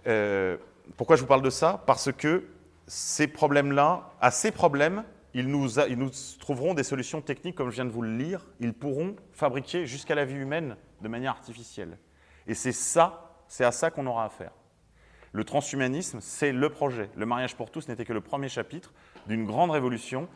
[0.07, 0.55] Euh,
[0.95, 1.84] pourquoi je vous parle de ça?
[1.86, 2.45] Parce que
[2.88, 5.03] ces problèmes-là, à ces problèmes,
[5.36, 6.10] ils nous,
[6.40, 8.46] trouveront des solutions techniques, comme je viens de vous le lire.
[8.62, 11.98] Ils pourront fabriquer jusqu'à la vie humaine de manière artificielle.
[12.48, 14.54] Et c'est ça, c'est à ça qu'on aura affaire.
[15.34, 17.10] Le transhumanisme, c'est le projet.
[17.18, 18.94] Le mariage pour tous n'était que le premier chapitre
[19.28, 20.30] d'une grande révolution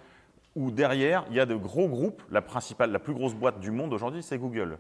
[0.56, 2.22] où derrière, il y a de gros groupes.
[2.30, 4.80] La, principale, la plus grosse boîte du monde aujourd'hui, c'est Google.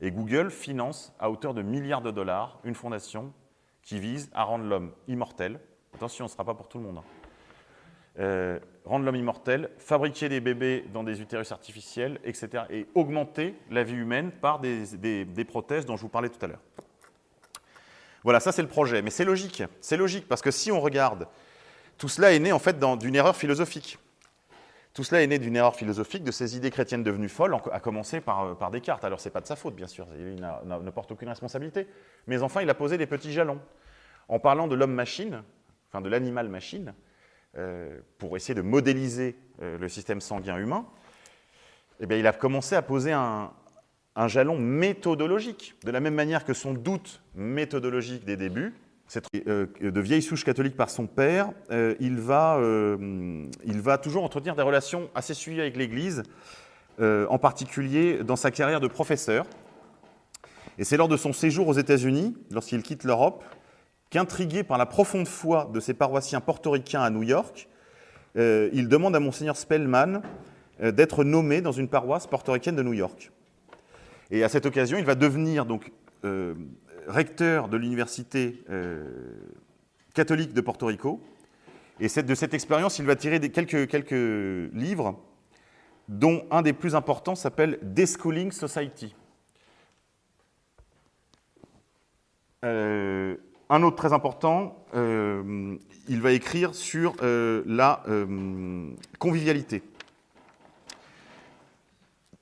[0.00, 3.34] Et Google finance à hauteur de milliards de dollars une fondation
[3.82, 5.60] qui vise à rendre l'homme immortel.
[5.94, 7.02] Attention, ce ne sera pas pour tout le monde.
[8.20, 12.64] Euh, rendre l'homme immortel, fabriquer des bébés dans des utérus artificiels, etc.
[12.70, 16.62] Et augmenter la vie humaine par des, prothèses dont je vous parlais tout à l'heure.
[18.24, 19.02] Voilà, ça c'est le projet.
[19.02, 19.62] Mais c'est logique.
[19.80, 21.28] C'est logique parce que si on regarde,
[21.96, 23.98] tout cela est né en fait d'une erreur philosophique.
[24.94, 28.20] Tout cela est né d'une erreur philosophique, de ces idées chrétiennes devenues folles, à commencer
[28.20, 29.04] par, par Descartes.
[29.04, 31.86] Alors, ce n'est pas de sa faute, bien sûr, il ne porte aucune responsabilité.
[32.26, 33.60] Mais enfin, il a posé des petits jalons.
[34.28, 35.42] En parlant de l'homme-machine,
[35.88, 37.07] enfin de l'animal-machine, euh,
[38.18, 40.86] pour essayer de modéliser euh, le système sanguin humain,
[42.00, 43.50] eh bien, il a commencé à poser un,
[44.26, 48.74] jalon méthodologique, de la même manière que son doute méthodologique des débuts,
[49.46, 51.50] euh, de vieille souche catholique par son père,
[52.00, 52.60] il, va,
[53.64, 56.24] il va toujours entretenir des relations assez suivies avec l'Église,
[57.00, 59.46] en particulier dans sa carrière de professeur.
[60.78, 63.44] Et c'est lors de son séjour aux États-Unis, lorsqu'il quitte l'Europe,
[64.10, 67.68] qu'intrigué par la profonde foi de ses paroissiens portoricains à New York,
[68.36, 70.22] euh, il demande à Monseigneur Spellman
[70.80, 73.30] euh, d'être nommé dans une paroisse portoricaine de New York.
[74.30, 75.92] Et à cette occasion, il va devenir donc
[76.24, 76.54] euh,
[77.06, 78.62] recteur de l'université
[80.14, 81.20] catholique de Porto Rico.
[82.00, 85.18] Et de cette expérience, il va tirer quelques, quelques livres,
[86.08, 89.14] dont un des plus importants s'appelle Deschooling Society.
[93.70, 95.76] Un autre très important, euh,
[96.08, 98.88] il va écrire sur euh, la euh,
[99.18, 99.82] convivialité.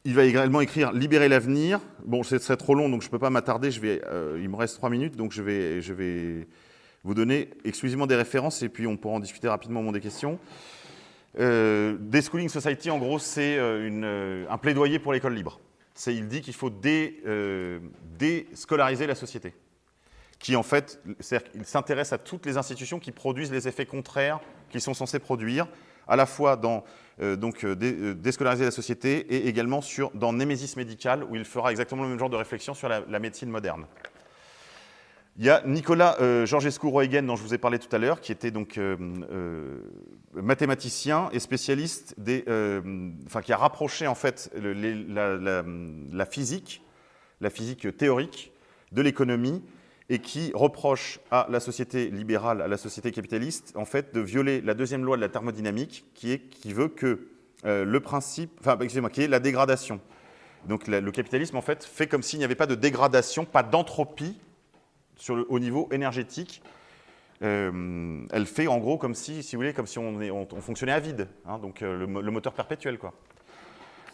[0.05, 1.81] Il va également écrire Libérer l'avenir.
[2.05, 3.71] Bon, ce serait trop long, donc je ne peux pas m'attarder.
[3.75, 6.47] il me reste trois minutes, donc je vais,
[7.03, 10.01] vous donner exclusivement des références et puis on pourra en discuter rapidement au moment des
[10.01, 10.39] questions.
[11.37, 15.59] Deschooling Society, en gros, c'est un plaidoyer pour l'école libre.
[16.07, 16.71] Il dit qu'il faut
[18.17, 19.55] déscolariser la société
[20.39, 21.01] qui en fait
[21.65, 25.67] s'intéresse à toutes les institutions qui produisent les effets contraires qu'ils sont censés produire,
[26.09, 26.85] à la fois dans
[27.21, 31.45] euh, donc, euh, euh, déscolariser la société et également sur, dans Némésis médical, où il
[31.45, 33.87] fera exactement le même genre de réflexion sur la, médecine moderne.
[35.39, 38.21] Il y a Nicolas euh, Georgescu Roegen, dont je vous ai parlé tout à l'heure,
[38.21, 38.79] qui était donc
[40.35, 42.45] mathématicien et spécialiste des,
[43.27, 46.83] enfin, qui a rapproché en fait la, physique,
[47.41, 48.53] la physique théorique,
[48.93, 49.63] de l'économie
[50.09, 54.61] et qui reproche à la société libérale, à la société capitaliste, en fait, de violer
[54.61, 57.29] la deuxième loi de la thermodynamique, qui, est, qui veut que
[57.65, 60.01] euh, le principe, enfin, excusez-moi, qui est la dégradation.
[60.69, 64.37] Donc le capitalisme, en fait, fait comme s'il n'y avait pas de dégradation, pas d'entropie
[65.31, 66.61] au niveau énergétique.
[67.43, 70.93] Euh, elle fait en gros comme si, si vous voulez, comme si on, on, fonctionnait
[70.93, 73.13] à vide, hein, donc euh, le, moteur perpétuel, quoi.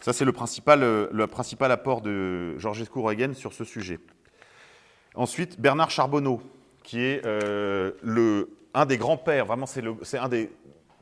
[0.01, 3.99] Ça, c'est le principal, le principal apport de Georges Roegen sur ce sujet.
[5.15, 6.41] Ensuite, Bernard Charbonneau,
[6.83, 10.51] qui est euh, le, un des grands-pères, vraiment c'est un des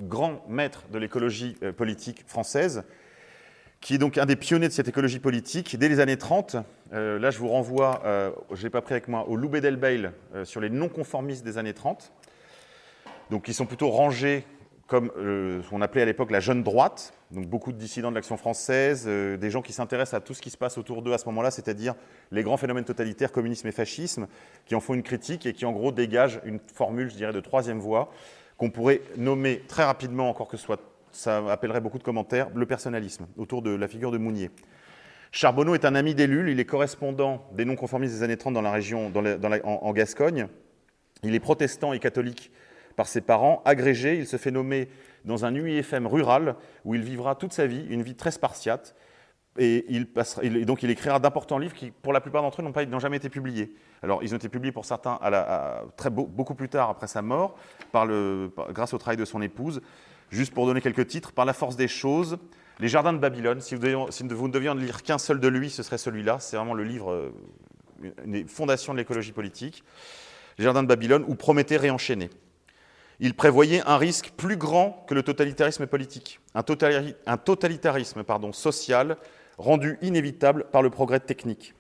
[0.02, 2.84] grands maîtres de l'écologie euh, politique française,
[3.80, 6.58] qui est donc un des pionniers de cette écologie politique dès les années 30.
[6.92, 8.02] Euh, là, je vous renvoie,
[8.52, 10.12] je n'ai pas pris avec moi, au Loubet Delbail
[10.44, 12.12] sur les non-conformistes des années 30,
[13.30, 14.46] donc qui sont plutôt rangés
[14.92, 18.36] comme ce qu'on appelait à l'époque la jeune droite, donc beaucoup de dissidents de l'action
[18.36, 21.26] française, des gens qui s'intéressent à tout ce qui se passe autour d'eux à ce
[21.28, 21.96] moment-là, c'est-à-dire
[22.30, 24.28] les grands phénomènes totalitaires, communisme et fascisme,
[24.66, 27.40] qui en font une critique et qui en gros dégagent une formule, je dirais, de
[27.40, 28.12] troisième voie,
[28.58, 30.82] qu'on pourrait nommer très rapidement, encore que soit,
[31.14, 34.52] ça appellerait beaucoup de commentaires, le personnalisme, autour de la figure de Mounier.
[35.32, 38.74] Charbonneau est un ami d'Ellul, il est correspondant des non-conformistes des années 30 dans la
[38.74, 39.10] région,
[39.64, 40.48] en, Gascogne.
[41.24, 42.52] Il est protestant et catholique
[42.96, 44.90] par ses parents, agrégé, il se fait nommer
[45.26, 48.96] dans un UIFM rural où il vivra toute sa vie, une vie très spartiate,
[49.58, 49.84] et,
[50.66, 53.76] donc il écrira d'importants livres qui, pour la plupart d'entre eux, n'ont jamais été publiés.
[54.02, 55.20] Alors, ils ont été publiés pour certains
[55.98, 57.58] très, beaucoup plus tard après sa mort,
[57.94, 59.82] grâce au travail de son épouse.
[60.30, 62.38] Juste pour donner quelques titres, Par la force des choses,
[62.80, 65.84] les Jardins de Babylone, si vous, ne deviez en lire qu'un seul de lui, ce
[65.84, 66.40] serait celui-là.
[66.40, 67.34] C'est vraiment le livre, euh,
[68.24, 69.84] une des fondations de l'écologie politique.
[70.58, 72.30] Les Jardins de Babylone ou Prométhée réenchaîné.
[73.24, 76.64] Il prévoyait un risque plus grand que le totalitarisme politique, un,
[77.38, 79.16] totalitarisme social
[79.60, 81.76] rendu inévitable par le progrès technique.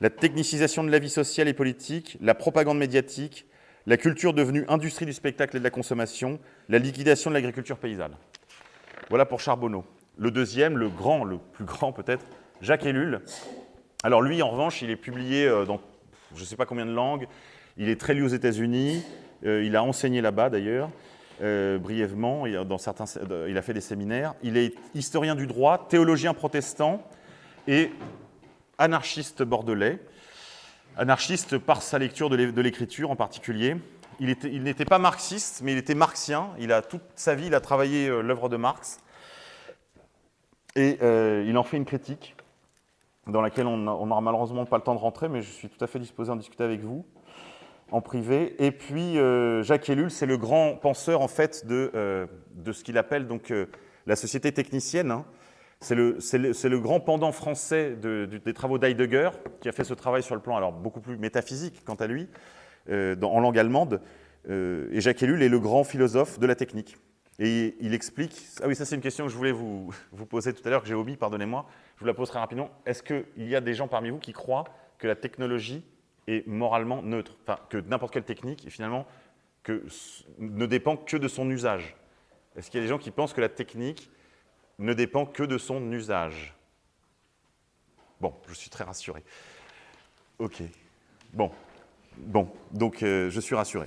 [0.00, 3.46] La technicisation de la vie sociale et politique, la propagande médiatique,
[3.86, 6.40] la culture devenue industrie du spectacle et de la consommation,
[6.70, 8.16] la liquidation de l'agriculture paysanne.
[9.10, 9.84] Voilà pour Charbonneau.
[10.16, 12.24] Le deuxième, le grand, le plus grand peut-être,
[12.62, 13.20] Jacques Ellul.
[14.02, 15.80] Alors lui, en revanche, il est publié euh, dans
[16.34, 17.26] je ne sais pas combien de langues.
[17.76, 19.04] Il est très lu aux États-Unis.
[19.44, 20.90] Euh, il a enseigné là-bas d'ailleurs,
[21.42, 22.46] euh, brièvement.
[22.64, 23.04] Dans certains,
[23.48, 24.34] il a fait des séminaires.
[24.42, 27.02] Il est historien du droit, théologien protestant
[27.68, 27.90] et
[28.78, 29.98] anarchiste bordelais.
[30.96, 33.76] Anarchiste par sa lecture de l'écriture en particulier.
[34.20, 36.50] Il, n'était pas marxiste, mais il était marxien.
[36.60, 39.00] Il a toute sa vie, il a travaillé l'œuvre de Marx.
[40.76, 42.36] Et euh, il en fait une critique
[43.26, 45.86] dans laquelle on n'aura malheureusement pas le temps de rentrer, mais je suis tout à
[45.86, 47.04] fait disposé à en discuter avec vous
[47.94, 48.56] en privé.
[48.58, 52.26] Et puis euh, Jacques Ellul, c'est le grand penseur en fait de, euh,
[52.56, 53.52] de ce qu'il appelle donc
[54.06, 55.12] la société technicienne.
[55.12, 55.24] Hein.
[55.80, 59.30] C'est le, le, grand pendant français des travaux d'Heidegger,
[59.60, 62.28] qui a fait ce travail sur le plan alors beaucoup plus métaphysique quant à lui,
[62.90, 64.00] en langue allemande.
[64.48, 66.96] et Jacques Ellul est le grand philosophe de la technique.
[67.38, 70.54] Et il explique, ah oui, ça c'est une question que je voulais vous, vous poser
[70.54, 71.66] tout à l'heure, que j'ai omis, pardonnez-moi,
[71.96, 72.70] je vous la pose très rapidement.
[72.86, 74.64] Est-ce qu'il y a des gens parmi vous qui croient
[74.96, 75.84] que la technologie
[76.26, 79.06] est moralement neutre Enfin, que n'importe quelle technique, finalement,
[79.62, 79.84] que,
[80.38, 81.96] ne dépend que de son usage
[82.56, 84.10] Est-ce qu'il y a des gens qui pensent que la technique
[84.78, 86.54] ne dépend que de son usage?
[88.20, 89.22] Bon, je suis très rassuré.
[90.38, 90.62] Ok.
[91.32, 91.50] Bon.
[92.16, 93.86] Bon, donc euh, je suis rassuré.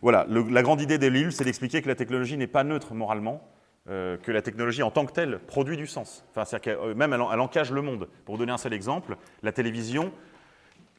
[0.00, 3.42] Voilà, la grande idée de c'est d'expliquer que la technologie n'est pas neutre moralement,
[3.88, 6.24] euh, que la technologie en tant que telle produit du sens.
[6.30, 8.08] Enfin, c'est-à-dire euh, même elle, encage le monde.
[8.24, 10.12] Pour donner un seul exemple, la télévision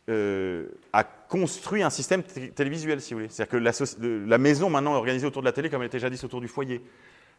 [0.09, 3.29] euh, a construit un système télévisuel, si vous voulez.
[3.29, 6.23] C'est-à-dire que la, maison maintenant est organisée autour de la télé comme elle était jadis
[6.23, 6.81] autour du foyer.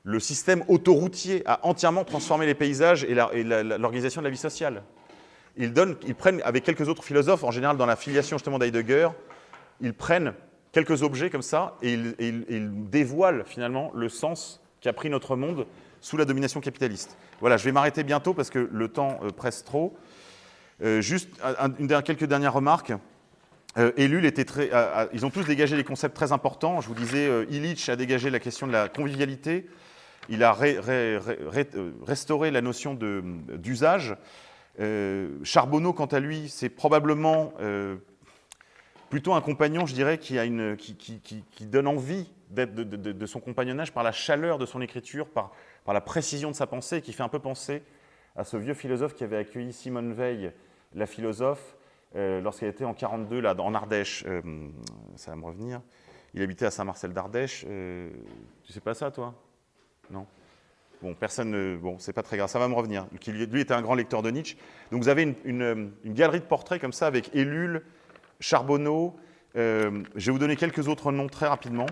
[0.05, 4.83] Le système autoroutier a entièrement transformé les paysages et l'organisation de la vie sociale.
[5.57, 5.75] Ils,
[6.07, 9.09] ils prennent, avec quelques autres philosophes, en général dans la filiation justement d'Heidegger,
[9.81, 10.33] ils prennent
[10.73, 15.67] quelques objets comme ça, et il, dévoile finalement le sens qu'a pris notre monde
[16.01, 17.17] sous la domination capitaliste.
[17.41, 19.95] Voilà, je vais m'arrêter bientôt parce que le temps euh, presse trop.
[20.83, 21.29] Euh, juste
[21.79, 22.93] une, quelques dernières remarques.
[23.79, 24.71] Euh, était très,
[25.13, 26.81] ils ont tous dégagé des concepts très importants.
[26.81, 29.69] Je vous disais, euh, Illich a dégagé la question de la convivialité.
[30.29, 30.57] Il a
[32.07, 34.17] restauré la notion d'usage.
[35.43, 37.53] Charbonneau, quant à lui, c'est probablement
[39.09, 40.37] plutôt un compagnon, je dirais, qui,
[41.67, 45.53] donne envie de, son compagnonnage par la chaleur de son écriture, par
[45.89, 47.83] la précision de sa pensée, qui fait un peu penser
[48.37, 50.53] à ce vieux philosophe qui avait accueilli Simone Veil,
[50.95, 51.77] la philosophe,
[52.17, 54.25] euh, lorsqu'elle était en 42 là, en Ardèche.
[54.27, 54.41] Euh,
[55.17, 55.81] ça va me revenir.
[56.35, 57.65] Il habitait à Saint-Marcel d'Ardèche.
[57.69, 58.11] Euh,
[58.65, 59.35] tu sais pas ça, toi?
[60.11, 60.27] Non
[61.03, 61.77] Bon, personne ne.
[61.77, 63.07] Bon, c'est pas très grave, ça va me revenir.
[63.27, 64.57] Lui était un grand lecteur de Nietzsche.
[64.93, 67.85] Donc vous avez une, une, une galerie de portraits comme ça avec Ellul,
[68.39, 69.17] Charbonneau,
[69.55, 71.87] je vais vous donner quelques autres noms très rapidement.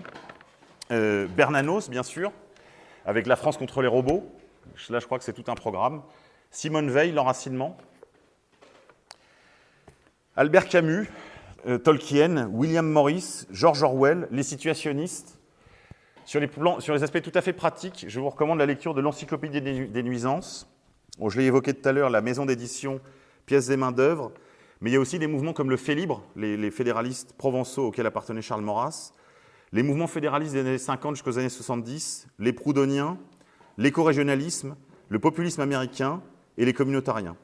[0.89, 2.31] Bernanos, bien sûr,
[3.03, 4.31] avec La France contre les robots.
[4.89, 6.03] Là, je crois que c'est tout un programme.
[6.51, 7.77] Simone Veil, L'enracinement.
[10.39, 11.09] Albert Camus,
[11.67, 15.37] euh, Tolkien, William Morris, George Orwell, Les situationnistes.
[16.23, 19.59] Sur les, les, aspects tout à fait pratiques, je vous recommande la lecture de l'Encyclopédie
[19.61, 20.73] des, nuisances.
[21.27, 23.01] je l'ai évoqué tout à l'heure, la maison d'édition,
[23.47, 24.31] pièces des mains-d'œuvre.
[24.79, 28.07] Mais il y a aussi des mouvements comme le Fait libre, les, fédéralistes provençaux auxquels
[28.07, 29.11] appartenait Charles Maurras,
[29.73, 33.17] les mouvements fédéralistes des années 50 jusqu'aux années 70, les proudhoniens,
[33.77, 34.77] l'éco-régionalisme,
[35.09, 36.21] le populisme américain
[36.57, 37.35] et les communautariens.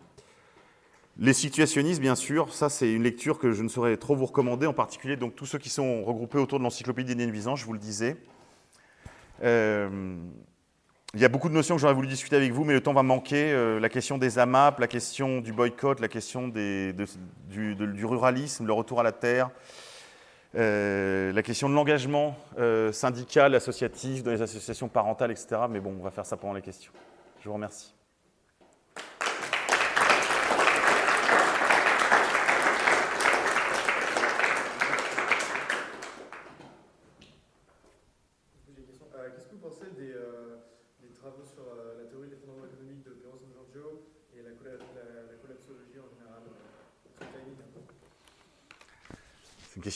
[1.17, 4.67] Les situationnistes, bien sûr, ça c'est une lecture que je ne saurais trop vous recommander,
[4.67, 7.73] en particulier donc tous ceux qui sont regroupés autour de l'encyclopédie des nuisances, je vous
[7.73, 8.17] le disais.
[9.41, 10.17] Euh,
[11.13, 12.91] il y a beaucoup de notions que j'aurais voulu discuter avec vous, mais le temps
[12.91, 13.53] va manquer.
[13.53, 16.93] Euh, la question des AMAP, la question du boycott, la question du,
[18.03, 19.51] ruralisme, le retour à la terre,
[20.55, 22.35] euh, la question de l'engagement
[22.91, 25.61] syndical, associatif, dans les associations parentales, etc.
[25.69, 26.91] Mais bon, on va faire ça pendant les questions.
[27.39, 27.94] Je vous remercie.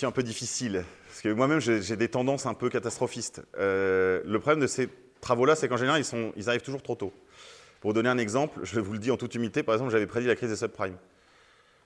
[0.05, 3.41] Un peu difficile, parce que moi-même j'ai des tendances un peu catastrophistes.
[3.57, 4.89] Euh, le problème de ces
[5.21, 7.13] travaux-là, c'est qu'en général, ils, sont, ils, arrivent toujours trop tôt.
[7.81, 10.27] Pour donner un exemple, je vous le dis en toute humilité, par exemple, j'avais prédit
[10.27, 10.97] la crise des subprimes.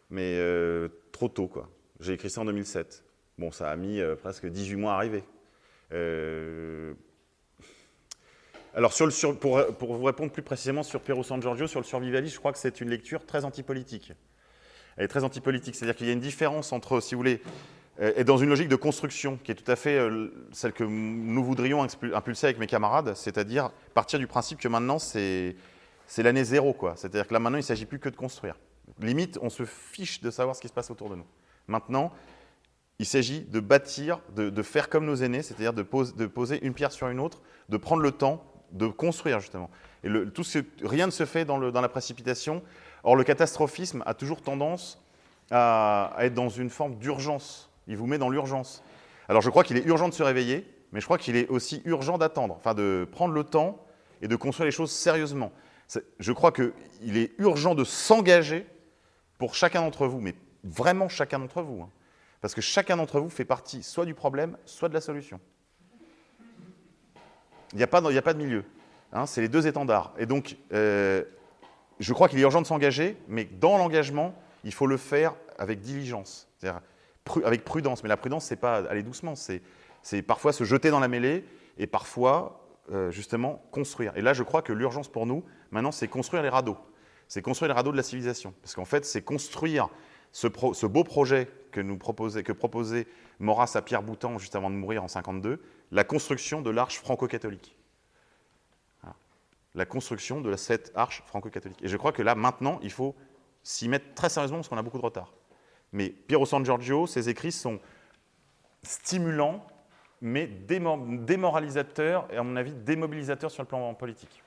[0.09, 1.70] Mais euh, trop tôt, quoi.
[1.99, 3.03] J'ai écrit ça en 2007.
[3.38, 5.24] Bon, ça a mis euh, presque 18 mois à arriver.
[8.76, 11.86] Alors, sur le pour, pour, vous répondre plus précisément sur Piero San Giorgio, sur le
[11.86, 14.14] survivaliste, je crois que c'est une lecture très antipolitique.
[14.97, 17.41] Elle est très antipolitique, c'est-à-dire qu'il y a une différence entre, si vous voulez,
[17.99, 20.83] est euh, dans une logique de construction qui est tout à fait euh, celle que
[20.83, 25.55] nous voudrions impulser avec mes camarades, c'est-à-dire partir du principe que maintenant c'est
[26.17, 26.93] l'année zéro, quoi.
[26.95, 28.55] C'est-à-dire que là maintenant il ne s'agit plus que de construire.
[28.99, 31.25] Limite, on se fiche de savoir ce qui se passe autour de nous.
[31.67, 32.11] Maintenant,
[32.99, 37.07] il s'agit de bâtir, de, faire comme nos aînés, c'est-à-dire de, poser une pierre sur
[37.07, 39.69] une autre, de prendre le temps de construire justement.
[40.03, 42.61] Et tout ce, rien ne se fait dans la précipitation.
[43.03, 45.03] Or, le catastrophisme a toujours tendance
[45.51, 48.84] à être dans une forme d'urgence il vous met dans l'urgence.
[49.27, 51.81] Alors je crois qu'il est urgent de se réveiller, mais je crois qu'il est aussi
[51.86, 53.84] urgent d'attendre, enfin de prendre le temps
[54.21, 55.51] et de construire les choses sérieusement.
[56.19, 58.65] Je crois qu'il est urgent de s'engager
[59.38, 61.81] pour chacun d'entre vous, mais vraiment chacun d'entre vous.
[61.81, 61.89] Hein.
[62.41, 65.39] parce que chacun d'entre vous fait partie soit du problème, soit de la solution.
[67.73, 68.63] Il n'y a, pas de milieu.
[69.11, 70.13] Hein, c'est les deux étendards.
[70.19, 71.23] Et donc, euh,
[71.99, 75.81] je crois qu'il est urgent de s'engager, mais dans l'engagement, il faut le faire avec
[75.81, 76.47] diligence.
[77.45, 78.03] Avec prudence.
[78.03, 81.45] Mais la prudence, c'est pas aller doucement, c'est parfois se jeter dans la mêlée
[81.78, 84.15] et parfois, euh, justement, construire.
[84.17, 86.78] Et là, je crois que l'urgence pour nous, maintenant, c'est construire les radeaux.
[87.28, 88.53] C'est construire les radeaux de la civilisation.
[88.61, 89.89] Parce qu'en fait, c'est construire
[90.34, 90.47] ce,
[90.86, 92.53] beau projet que, proposait, que
[93.78, 95.61] à Pierre Boutan juste avant de mourir en 52,
[95.91, 97.78] la construction de l'arche franco-catholique.
[99.76, 101.82] La construction de cette arche franco-catholique.
[101.82, 103.15] Et je crois que là, maintenant, il faut
[103.63, 105.34] s'y mettre très sérieusement parce qu'on a beaucoup de retard.
[105.93, 107.79] Mais Piero San Giorgio, ses écrits sont
[108.81, 109.65] stimulants,
[110.21, 114.43] mais démoralisateurs et, à mon avis, démobilisateurs sur le plan politique.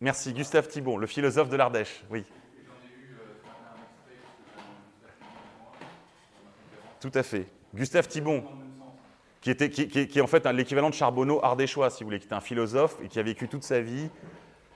[0.00, 2.02] Merci, Gustave Thibon, le philosophe de l'Ardèche.
[2.10, 2.24] Oui.
[7.00, 7.46] Tout à fait.
[7.74, 8.44] Gustave Thibon,
[9.40, 12.34] qui, était, qui, est en fait l'équivalent de Charbonneau ardéchois, si vous voulez, qui était
[12.34, 14.08] un philosophe et qui a vécu toute sa vie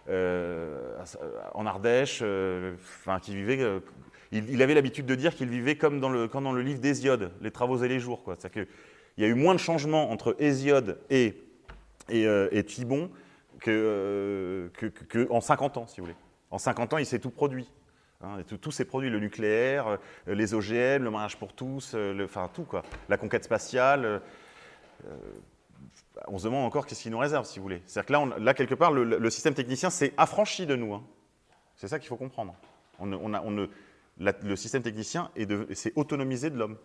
[0.09, 3.61] en Ardèche, euh, enfin, qui vivait.
[3.61, 3.81] Euh,
[4.33, 7.51] il, avait l'habitude de dire qu'il vivait comme dans le, dans le livre d'Hésiode, Les
[7.51, 8.23] travaux et les jours.
[8.27, 8.67] C'est-à-dire qu'il
[9.19, 11.37] y a eu moins de changements entre Hésiode et,
[12.11, 13.09] et, Thibon
[13.61, 14.71] qu'en que,
[15.09, 16.17] que, 50 ans, si vous voulez.
[16.51, 17.71] En 50 ans, il s'est tout produit.
[18.21, 22.83] Hein, tout, s'est produit, le nucléaire, les OGM, le mariage pour tous, enfin tout quoi,
[23.09, 24.21] la conquête spatiale
[26.29, 27.83] on se demande encore qu'est-ce qu'il nous réserve, si vous voulez.
[27.87, 30.95] C'est-à-dire que là, là, quelque part, le, système technicien s'est affranchi de nous.
[30.95, 31.05] Hein.
[31.77, 32.55] C'est ça qu'il faut comprendre.
[33.01, 35.31] Le système technicien
[35.75, 36.79] s'est autonomisé de l'homme.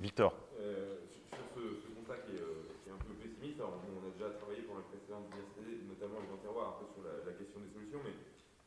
[0.00, 0.34] Victor.
[0.58, 0.98] Euh,
[1.30, 4.62] sur ce, constat qui est, euh, qui est, un peu pessimiste, on a déjà travaillé
[4.66, 8.16] pour la précédente université, notamment les terroirs, un peu sur la, question des solutions, mais,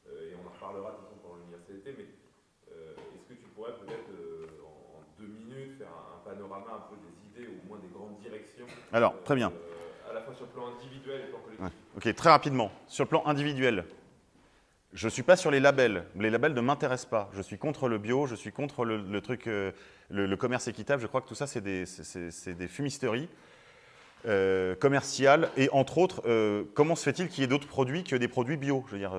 [0.07, 3.75] euh, et on en reparlera de toute façon pendant l'université, mais est-ce que tu pourrais
[3.83, 4.11] peut-être
[4.63, 8.67] en, deux minutes faire un, un panorama un peu des au moins des grandes directions
[8.93, 9.51] Alors, très bien.
[9.51, 11.79] Euh, à la fois sur le plan individuel et plan collectif.
[11.97, 12.71] Ok, très rapidement.
[12.87, 13.85] Sur le plan individuel,
[14.93, 16.05] je ne suis pas sur les labels.
[16.17, 17.29] Les labels ne m'intéressent pas.
[17.33, 19.71] Je suis contre le bio, je suis contre le, truc, euh,
[20.09, 21.01] le, commerce équitable.
[21.01, 21.85] Je crois que tout ça, c'est des,
[22.53, 23.29] des, fumisteries
[24.25, 25.49] euh, commerciales.
[25.57, 26.23] Et entre autres,
[26.73, 28.83] comment se fait-il qu'il y ait d'autres produits que des produits bio?
[28.87, 29.13] Je veux dire,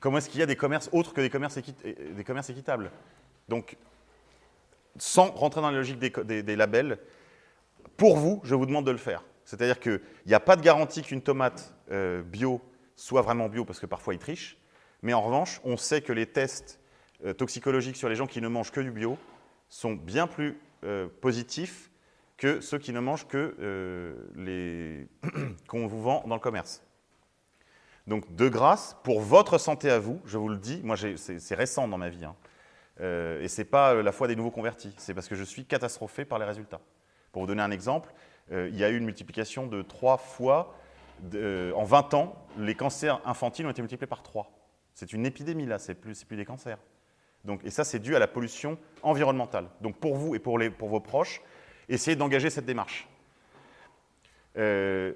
[0.00, 2.90] comment est-ce qu'il y a des commerces autres que des commerces, des commerces équitables?
[3.48, 3.76] Donc,
[4.98, 6.98] sans rentrer dans la logique des, labels,
[7.96, 9.22] pour vous, je vous demande de le faire.
[9.44, 12.60] C'est-à-dire qu'il n'y a pas de garantie qu'une tomate euh, bio
[12.96, 14.58] soit vraiment bio, parce que parfois ils trichent.
[15.02, 16.80] Mais en revanche, on sait que les tests
[17.24, 19.16] euh, toxicologiques sur les gens qui ne mangent que du bio
[19.68, 21.90] sont bien plus euh, positifs
[22.36, 23.54] que ceux qui ne mangent que
[24.34, 25.08] les
[25.68, 26.82] qu'on vous vend dans le commerce.
[28.06, 31.88] Donc, de grâce, pour votre santé à vous, je vous le dis, moi c'est récent
[31.88, 32.36] dans ma vie, hein,
[33.00, 36.26] et ce n'est pas la foi des nouveaux convertis, c'est parce que je suis catastrophé
[36.26, 36.80] par les résultats.
[37.36, 38.14] Pour vous donner un exemple,
[38.50, 40.74] euh, il y a eu une multiplication de trois fois,
[41.34, 44.50] euh, en 20 ans, les cancers infantiles ont été multipliés par 3.
[44.94, 46.78] C'est une épidémie là, c'est plus, plus des cancers.
[47.44, 49.68] Donc, et ça, c'est dû à la pollution environnementale.
[49.82, 51.42] Donc pour vous et pour, les, pour vos proches,
[51.90, 53.06] essayez d'engager cette démarche.
[54.56, 55.12] Euh,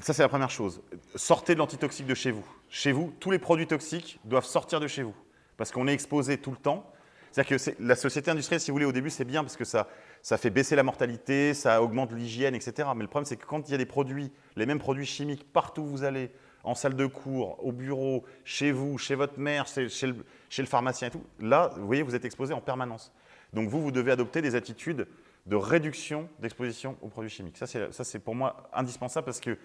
[0.00, 0.80] ça, c'est la première chose.
[1.16, 2.46] Sortez de l'antitoxique de chez vous.
[2.70, 5.14] Chez vous, tous les produits toxiques doivent sortir de chez vous.
[5.58, 6.90] Parce qu'on est exposé tout le temps.
[7.30, 9.86] C'est-à-dire que la société industrielle, si vous voulez, au début, c'est bien parce que ça,
[10.26, 12.88] ça fait baisser la mortalité, ça augmente l'hygiène, etc.
[12.96, 15.46] Mais le problème, c'est que quand il y a des produits, les mêmes produits chimiques,
[15.52, 16.32] partout où vous allez,
[16.64, 21.10] en salle de cours, au bureau, chez vous, chez votre mère, chez, le, pharmacien et
[21.12, 23.12] tout, là, vous voyez, vous êtes exposé en permanence.
[23.52, 25.06] Donc vous, vous devez adopter des attitudes
[25.46, 27.56] de réduction d'exposition aux produits chimiques.
[27.56, 29.56] Ça, c'est pour moi indispensable parce qu'il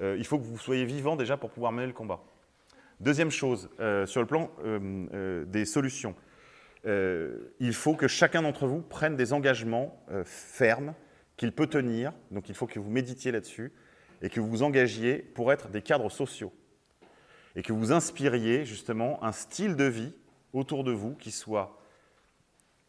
[0.00, 2.20] euh, faut que vous soyez vivant déjà pour pouvoir mener le combat.
[3.00, 6.14] Deuxième chose, euh, sur le plan euh, des solutions,
[6.84, 10.94] il faut que chacun d'entre vous prenne des engagements fermes
[11.36, 12.12] qu'il peut tenir.
[12.30, 13.72] Donc il faut que vous méditiez là-dessus
[14.22, 16.52] et que vous vous engagiez pour être des cadres sociaux
[17.56, 20.12] et que vous inspiriez justement un style de vie
[20.52, 21.78] autour de vous qui soit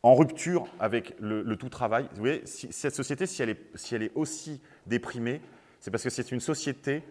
[0.04, 2.08] en rupture avec le, tout travail.
[2.14, 5.42] Vous voyez, si, cette société, si elle, est, si elle est aussi déprimée,
[5.80, 7.04] c'est parce que c'est une société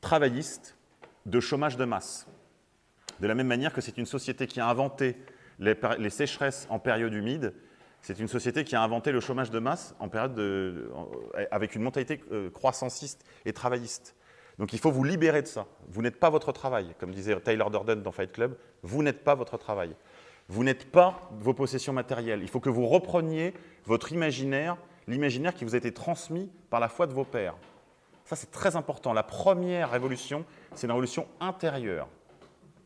[0.00, 0.76] travailliste
[1.26, 2.26] de chômage de masse.
[3.20, 5.16] De la même manière que c'est une société qui a inventé
[5.60, 7.54] les, sécheresses en période humide,
[8.00, 10.90] c'est une société qui a inventé le chômage de masse en période de,
[11.50, 14.16] avec une mentalité euh, croissanciste et travailliste.
[14.58, 15.66] Donc il faut vous libérer de ça.
[15.88, 16.94] Vous n'êtes pas votre travail.
[16.98, 19.94] Comme disait Taylor Durden dans Fight Club, vous n'êtes pas votre travail.
[20.48, 22.42] Vous n'êtes pas vos possessions matérielles.
[22.42, 23.54] Il faut que vous repreniez
[23.84, 27.56] votre imaginaire, l'imaginaire qui vous a été transmis par la foi de vos pères.
[28.24, 29.12] Ça, c'est très important.
[29.12, 30.44] La première révolution,
[30.74, 32.08] c'est une révolution intérieure.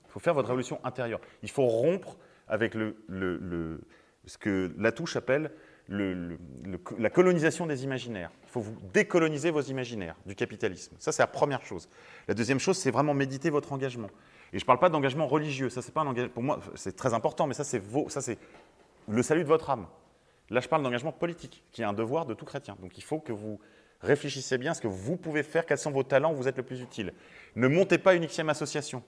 [0.08, 1.20] Il faut faire votre révolution intérieure.
[1.42, 2.16] Il faut rompre
[2.48, 5.50] avec ce que Latouche appelle
[5.88, 8.30] la colonisation des imaginaires.
[8.44, 10.96] Il faut vous décoloniser vos imaginaires du capitalisme.
[10.98, 11.88] Ça, c'est la première chose.
[12.26, 14.08] La deuxième chose, c'est vraiment méditer votre engagement.
[14.52, 15.68] Et je ne parle pas d'engagement religieux.
[15.68, 16.32] Ça, c'est pas un engagement.
[16.32, 17.82] Pour moi, c'est très important, mais ça, c'est
[19.08, 19.86] le salut de votre âme.
[20.48, 22.76] Là, je parle d'engagement politique, qui est un devoir de tout chrétien.
[22.80, 23.60] Donc, il faut que vous
[24.00, 26.56] réfléchissiez bien à ce que vous pouvez faire, quels sont vos talents, où vous êtes
[26.56, 27.12] le plus utile.
[27.56, 29.02] Ne montez pas une xème association.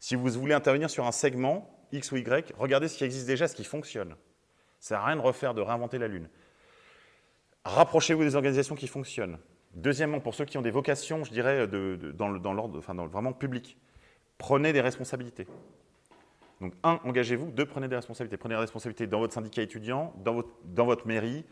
[0.00, 3.48] Si vous voulez intervenir sur un segment X ou Y, regardez ce qui existe déjà,
[3.48, 4.14] ce qui fonctionne.
[4.78, 6.28] Ça sert à rien de refaire, de réinventer la Lune.
[7.64, 9.38] Rapprochez-vous des organisations qui fonctionnent.
[9.74, 13.76] Deuxièmement, pour ceux qui ont des vocations, je dirais, dans l'ordre, enfin, dans, vraiment public,
[14.38, 15.46] prenez des responsabilités.
[16.60, 17.50] Donc, un, engagez-vous.
[17.50, 18.36] Deux, prenez des responsabilités.
[18.36, 21.44] Prenez des responsabilités dans votre syndicat étudiant, dans votre, dans votre mairie.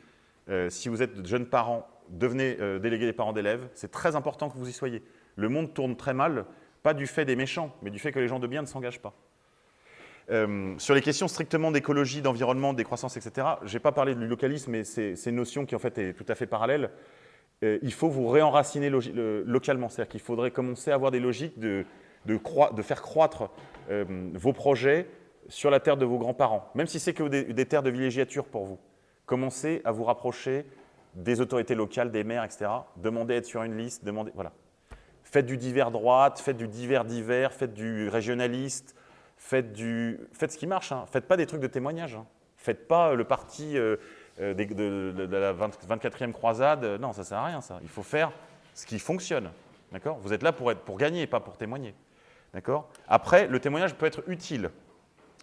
[0.49, 3.69] Euh, si vous êtes de jeunes parents, devenez euh, délégué des parents d'élèves.
[3.75, 5.03] C'est très important que vous y soyez.
[5.37, 6.47] Le monde tourne très mal,
[6.83, 9.01] pas du fait des méchants, mais du fait que les gens de bien ne s'engagent
[9.01, 9.15] pas.
[10.31, 14.27] Euh, sur les questions strictement d'écologie, d'environnement, de décroissance, etc., je n'ai pas parlé du
[14.27, 16.91] localisme, mais c'est une notion qui en fait est tout à fait parallèle.
[17.63, 21.85] il faut vous réenraciner localement, c'est-à-dire qu'il faudrait commencer à avoir des logiques de,
[22.83, 23.51] faire croître
[23.91, 24.05] euh,
[24.35, 25.07] vos projets
[25.49, 28.67] sur la terre de vos grands-parents, même si c'est que des, terres de villégiature pour
[28.67, 28.79] vous.
[29.25, 30.67] Commencez à vous rapprocher
[31.15, 32.67] des autorités locales, des maires, etc.
[32.97, 34.53] Demandez à être sur une liste, demandez, voilà.
[35.23, 38.95] Faites du divers droite, faites du divers divers, faites du régionaliste,
[39.39, 40.93] faites, du, faites ce qui marche.
[40.93, 41.07] Hein.
[41.11, 42.15] Faites pas des trucs de témoignage.
[42.15, 42.27] Hein.
[42.57, 43.97] Faites pas le parti euh,
[44.41, 46.85] euh, de, la 24e croisade.
[47.01, 47.79] Non, ça sert à rien, ça.
[47.83, 48.33] Il faut faire
[48.75, 49.51] ce qui fonctionne.
[49.93, 50.19] D'accord?
[50.19, 51.95] Vous êtes là pour, être, pour gagner, pas pour témoigner.
[52.53, 52.89] D'accord?
[53.07, 54.71] Après, le témoignage peut être utile.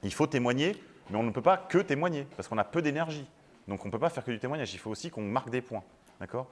[0.04, 0.76] Il faut témoigner,
[1.10, 3.28] mais on ne peut pas que témoigner, parce qu'on a peu d'énergie.
[3.68, 5.62] Donc on ne peut pas faire que du témoignage, il faut aussi qu'on marque des
[5.62, 5.84] points.
[6.20, 6.48] D'accord?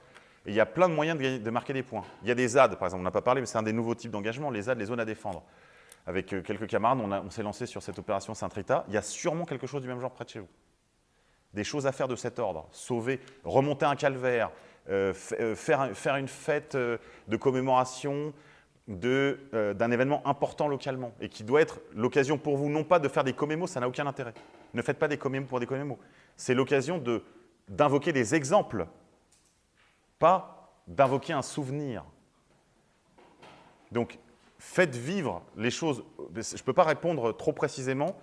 [0.46, 2.04] Et il y a plein de moyens de, marquer des points.
[2.22, 3.72] Il y a des ZAD, par exemple, on n'a pas parlé, mais c'est un des
[3.72, 5.42] nouveaux types d'engagement, les ZAD, les zones à défendre.
[6.06, 8.84] Avec euh, quelques camarades, on, s'est lancé sur cette opération Saint-Rita.
[8.88, 10.48] Il y a sûrement quelque chose du même genre près de chez vous.
[11.54, 12.68] Des choses à faire de cet ordre.
[12.72, 14.50] Sauver, remonter un calvaire,
[14.90, 18.32] euh, euh, faire, une fête de commémoration,
[18.86, 23.24] d'un événement important localement et qui doit être l'occasion pour vous, non pas de faire
[23.24, 24.34] des commémos, ça n'a aucun intérêt.
[24.74, 25.96] Ne faites pas des commémos pour des commémos.
[26.36, 27.02] C'est l'occasion
[27.66, 28.86] d'invoquer des exemples,
[30.18, 32.04] pas d'invoquer un souvenir.
[33.90, 34.18] Donc,
[34.64, 36.04] faites vivre les choses.
[36.34, 38.16] Je ne peux pas répondre trop précisément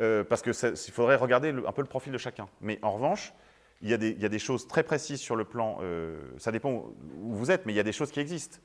[0.00, 0.52] euh, parce qu'il
[0.92, 2.48] faudrait regarder un peu le profil de chacun.
[2.60, 3.32] Mais en revanche,
[3.80, 7.52] il y, a des, choses très précises sur le plan, euh, ça dépend où vous
[7.52, 8.58] êtes, mais il y a des choses qui existent.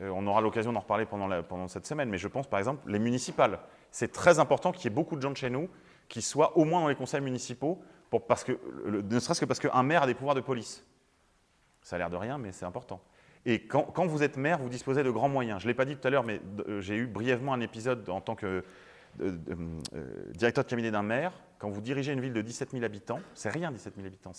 [0.00, 3.00] Euh, on aura l'occasion d'en reparler pendant, cette semaine, mais je pense par exemple les
[3.00, 3.58] municipales.
[3.90, 5.68] C'est très important qu'il y ait beaucoup de gens de chez nous
[6.08, 7.82] qui soient au moins dans les conseils municipaux,
[8.28, 8.56] parce que,
[8.86, 10.86] ne serait-ce que parce qu'un maire a des pouvoirs de police.
[11.82, 13.00] Ça a l'air de rien, mais c'est important.
[13.44, 15.60] Et quand, vous êtes maire, vous disposez de grands moyens.
[15.60, 18.08] Je ne l'ai pas dit tout à l'heure, mais euh, j'ai eu brièvement un épisode
[18.08, 18.62] en tant que
[20.34, 23.50] directeur de cabinet d'un maire, quand vous dirigez une ville de 17 000 habitants, c'est
[23.50, 24.32] rien 17 000 habitants,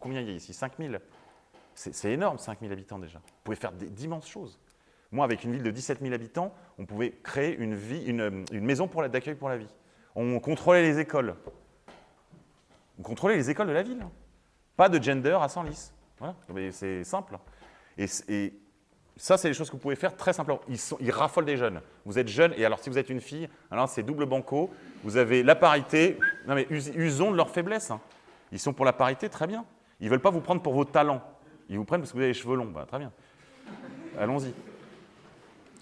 [0.00, 0.52] combien il y a ici?
[0.52, 0.94] 5 000
[1.74, 3.18] C'est énorme 5 000 habitants déjà.
[3.18, 4.58] Vous pouvez faire d'immenses choses.
[5.12, 7.78] Moi, avec une ville de 17 000 habitants, on pouvait créer une,
[8.50, 9.72] une maison d'accueil pour la vie.
[10.14, 11.34] On contrôlait les écoles.
[12.98, 14.04] On contrôlait les écoles de la ville.
[14.76, 15.92] Pas de gender à Senlis.
[16.18, 16.34] Voilà.
[16.70, 17.38] C'est simple.
[17.98, 18.52] Et,
[19.16, 20.60] ça, c'est des choses que vous pouvez faire très simplement.
[21.00, 21.80] Ils, raffolent des jeunes.
[22.06, 24.70] Vous êtes jeune, et alors si vous êtes une fille, alors c'est double banco.
[25.04, 26.18] Vous avez la parité.
[26.48, 27.90] Non mais usons de leur faiblesse.
[27.90, 28.00] Hein.
[28.52, 29.64] Ils sont pour la parité, très bien.
[30.00, 31.22] Ils ne veulent pas vous prendre pour vos talents.
[31.68, 32.70] Ils vous prennent parce que vous avez les cheveux longs.
[32.72, 33.12] Bah, très bien.
[34.18, 34.52] Allons-y.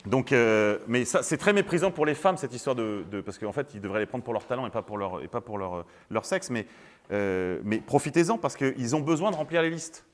[0.06, 3.74] Donc, euh, mais c'est très méprisant pour les femmes cette histoire de, parce qu'en fait
[3.74, 5.84] ils devraient les prendre pour leur talent et pas pour leur et pas pour leur,
[6.10, 6.50] leur sexe.
[6.50, 6.66] Mais,
[7.12, 10.06] euh, mais profitez-en parce qu'ils ont besoin de remplir les listes.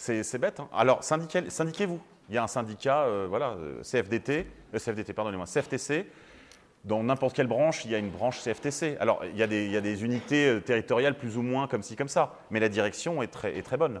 [0.00, 0.60] C'est bête.
[0.60, 0.68] Hein.
[0.72, 2.00] Alors, syndiquez-vous.
[2.30, 6.06] Il y a un syndicat, euh, voilà, euh, CFDT, euh, CFDT, pardonnez-moi, CFTC.
[6.84, 8.96] Dans n'importe quelle branche, il y a une branche CFTC.
[8.98, 12.60] Alors, il y, a des, unités territoriales plus ou moins comme ci, comme ça, mais
[12.60, 14.00] la direction est très, bonne.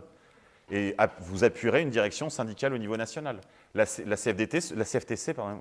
[0.70, 3.42] Et vous appuierez une direction syndicale au niveau national.
[3.74, 5.60] La, CFTC, pardon,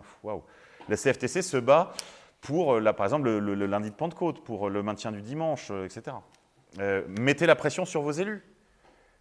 [0.87, 1.91] la CFTC se bat
[2.39, 6.15] pour, par exemple, le, lundi de Pentecôte, pour le maintien du dimanche, etc.
[7.19, 8.48] mettez la pression sur vos élus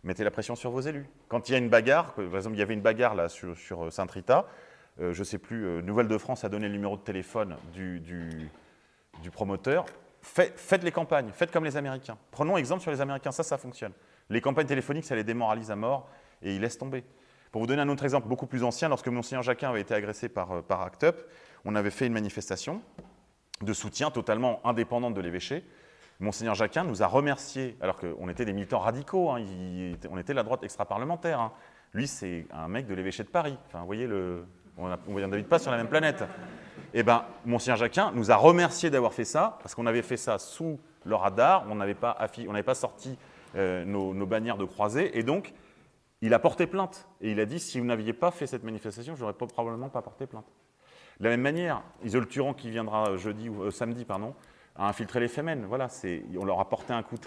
[0.05, 1.07] mettez la pression sur vos élus.
[1.29, 3.57] Quand il y a une bagarre, par exemple, il y avait une bagarre là sur,
[3.85, 4.47] euh, Saint-Rita,
[5.01, 8.51] euh, je ne sais plus, euh, Nouvelle-de-France a donné le numéro de téléphone du,
[9.33, 9.87] promoteur.
[10.23, 12.19] faites les campagnes, faites comme les Américains.
[12.31, 13.93] Prenons exemple sur les Américains, ça, ça fonctionne.
[14.31, 16.09] Les campagnes téléphoniques, ça les démoralise à mort
[16.43, 17.05] et ils laissent tomber.
[17.53, 20.29] Pour vous donner un autre exemple beaucoup plus ancien, lorsque Monseigneur Jacquin avait été agressé
[20.29, 21.17] par, par ACT UP,
[21.65, 22.83] on avait fait une manifestation
[23.63, 25.65] de soutien totalement indépendante de l'évêché,
[26.21, 29.43] Monseigneur Jacquin nous a remerciés, alors qu'on était des militants radicaux, hein,
[30.11, 31.41] on était la droite extra-parlementaire.
[31.41, 31.53] Hein.
[31.95, 33.57] Lui, c'est un mec de l'évêché de Paris.
[33.67, 34.45] Enfin, vous voyez, le,
[34.79, 36.25] on n'habite pas sur la même planète.
[36.95, 40.39] Eh bien, Monseigneur Jacquin nous a remerciés d'avoir fait ça, parce qu'on avait fait ça
[40.39, 42.17] sous le radar, on n'avait pas,
[42.65, 43.19] pas, sorti
[43.57, 45.53] euh, nos, bannières de croisée, et donc,
[46.21, 47.09] il a porté plainte.
[47.21, 50.03] Et il a dit, si vous n'aviez pas fait cette manifestation, je n'aurais probablement pas
[50.03, 50.47] porté plainte.
[51.21, 54.35] De la même manière, Isole Turan, qui viendra jeudi, ou, euh, samedi, pardon,
[54.79, 55.67] à infiltrer les femmes.
[55.69, 55.89] Voilà,
[56.39, 57.23] on leur a porté un coup de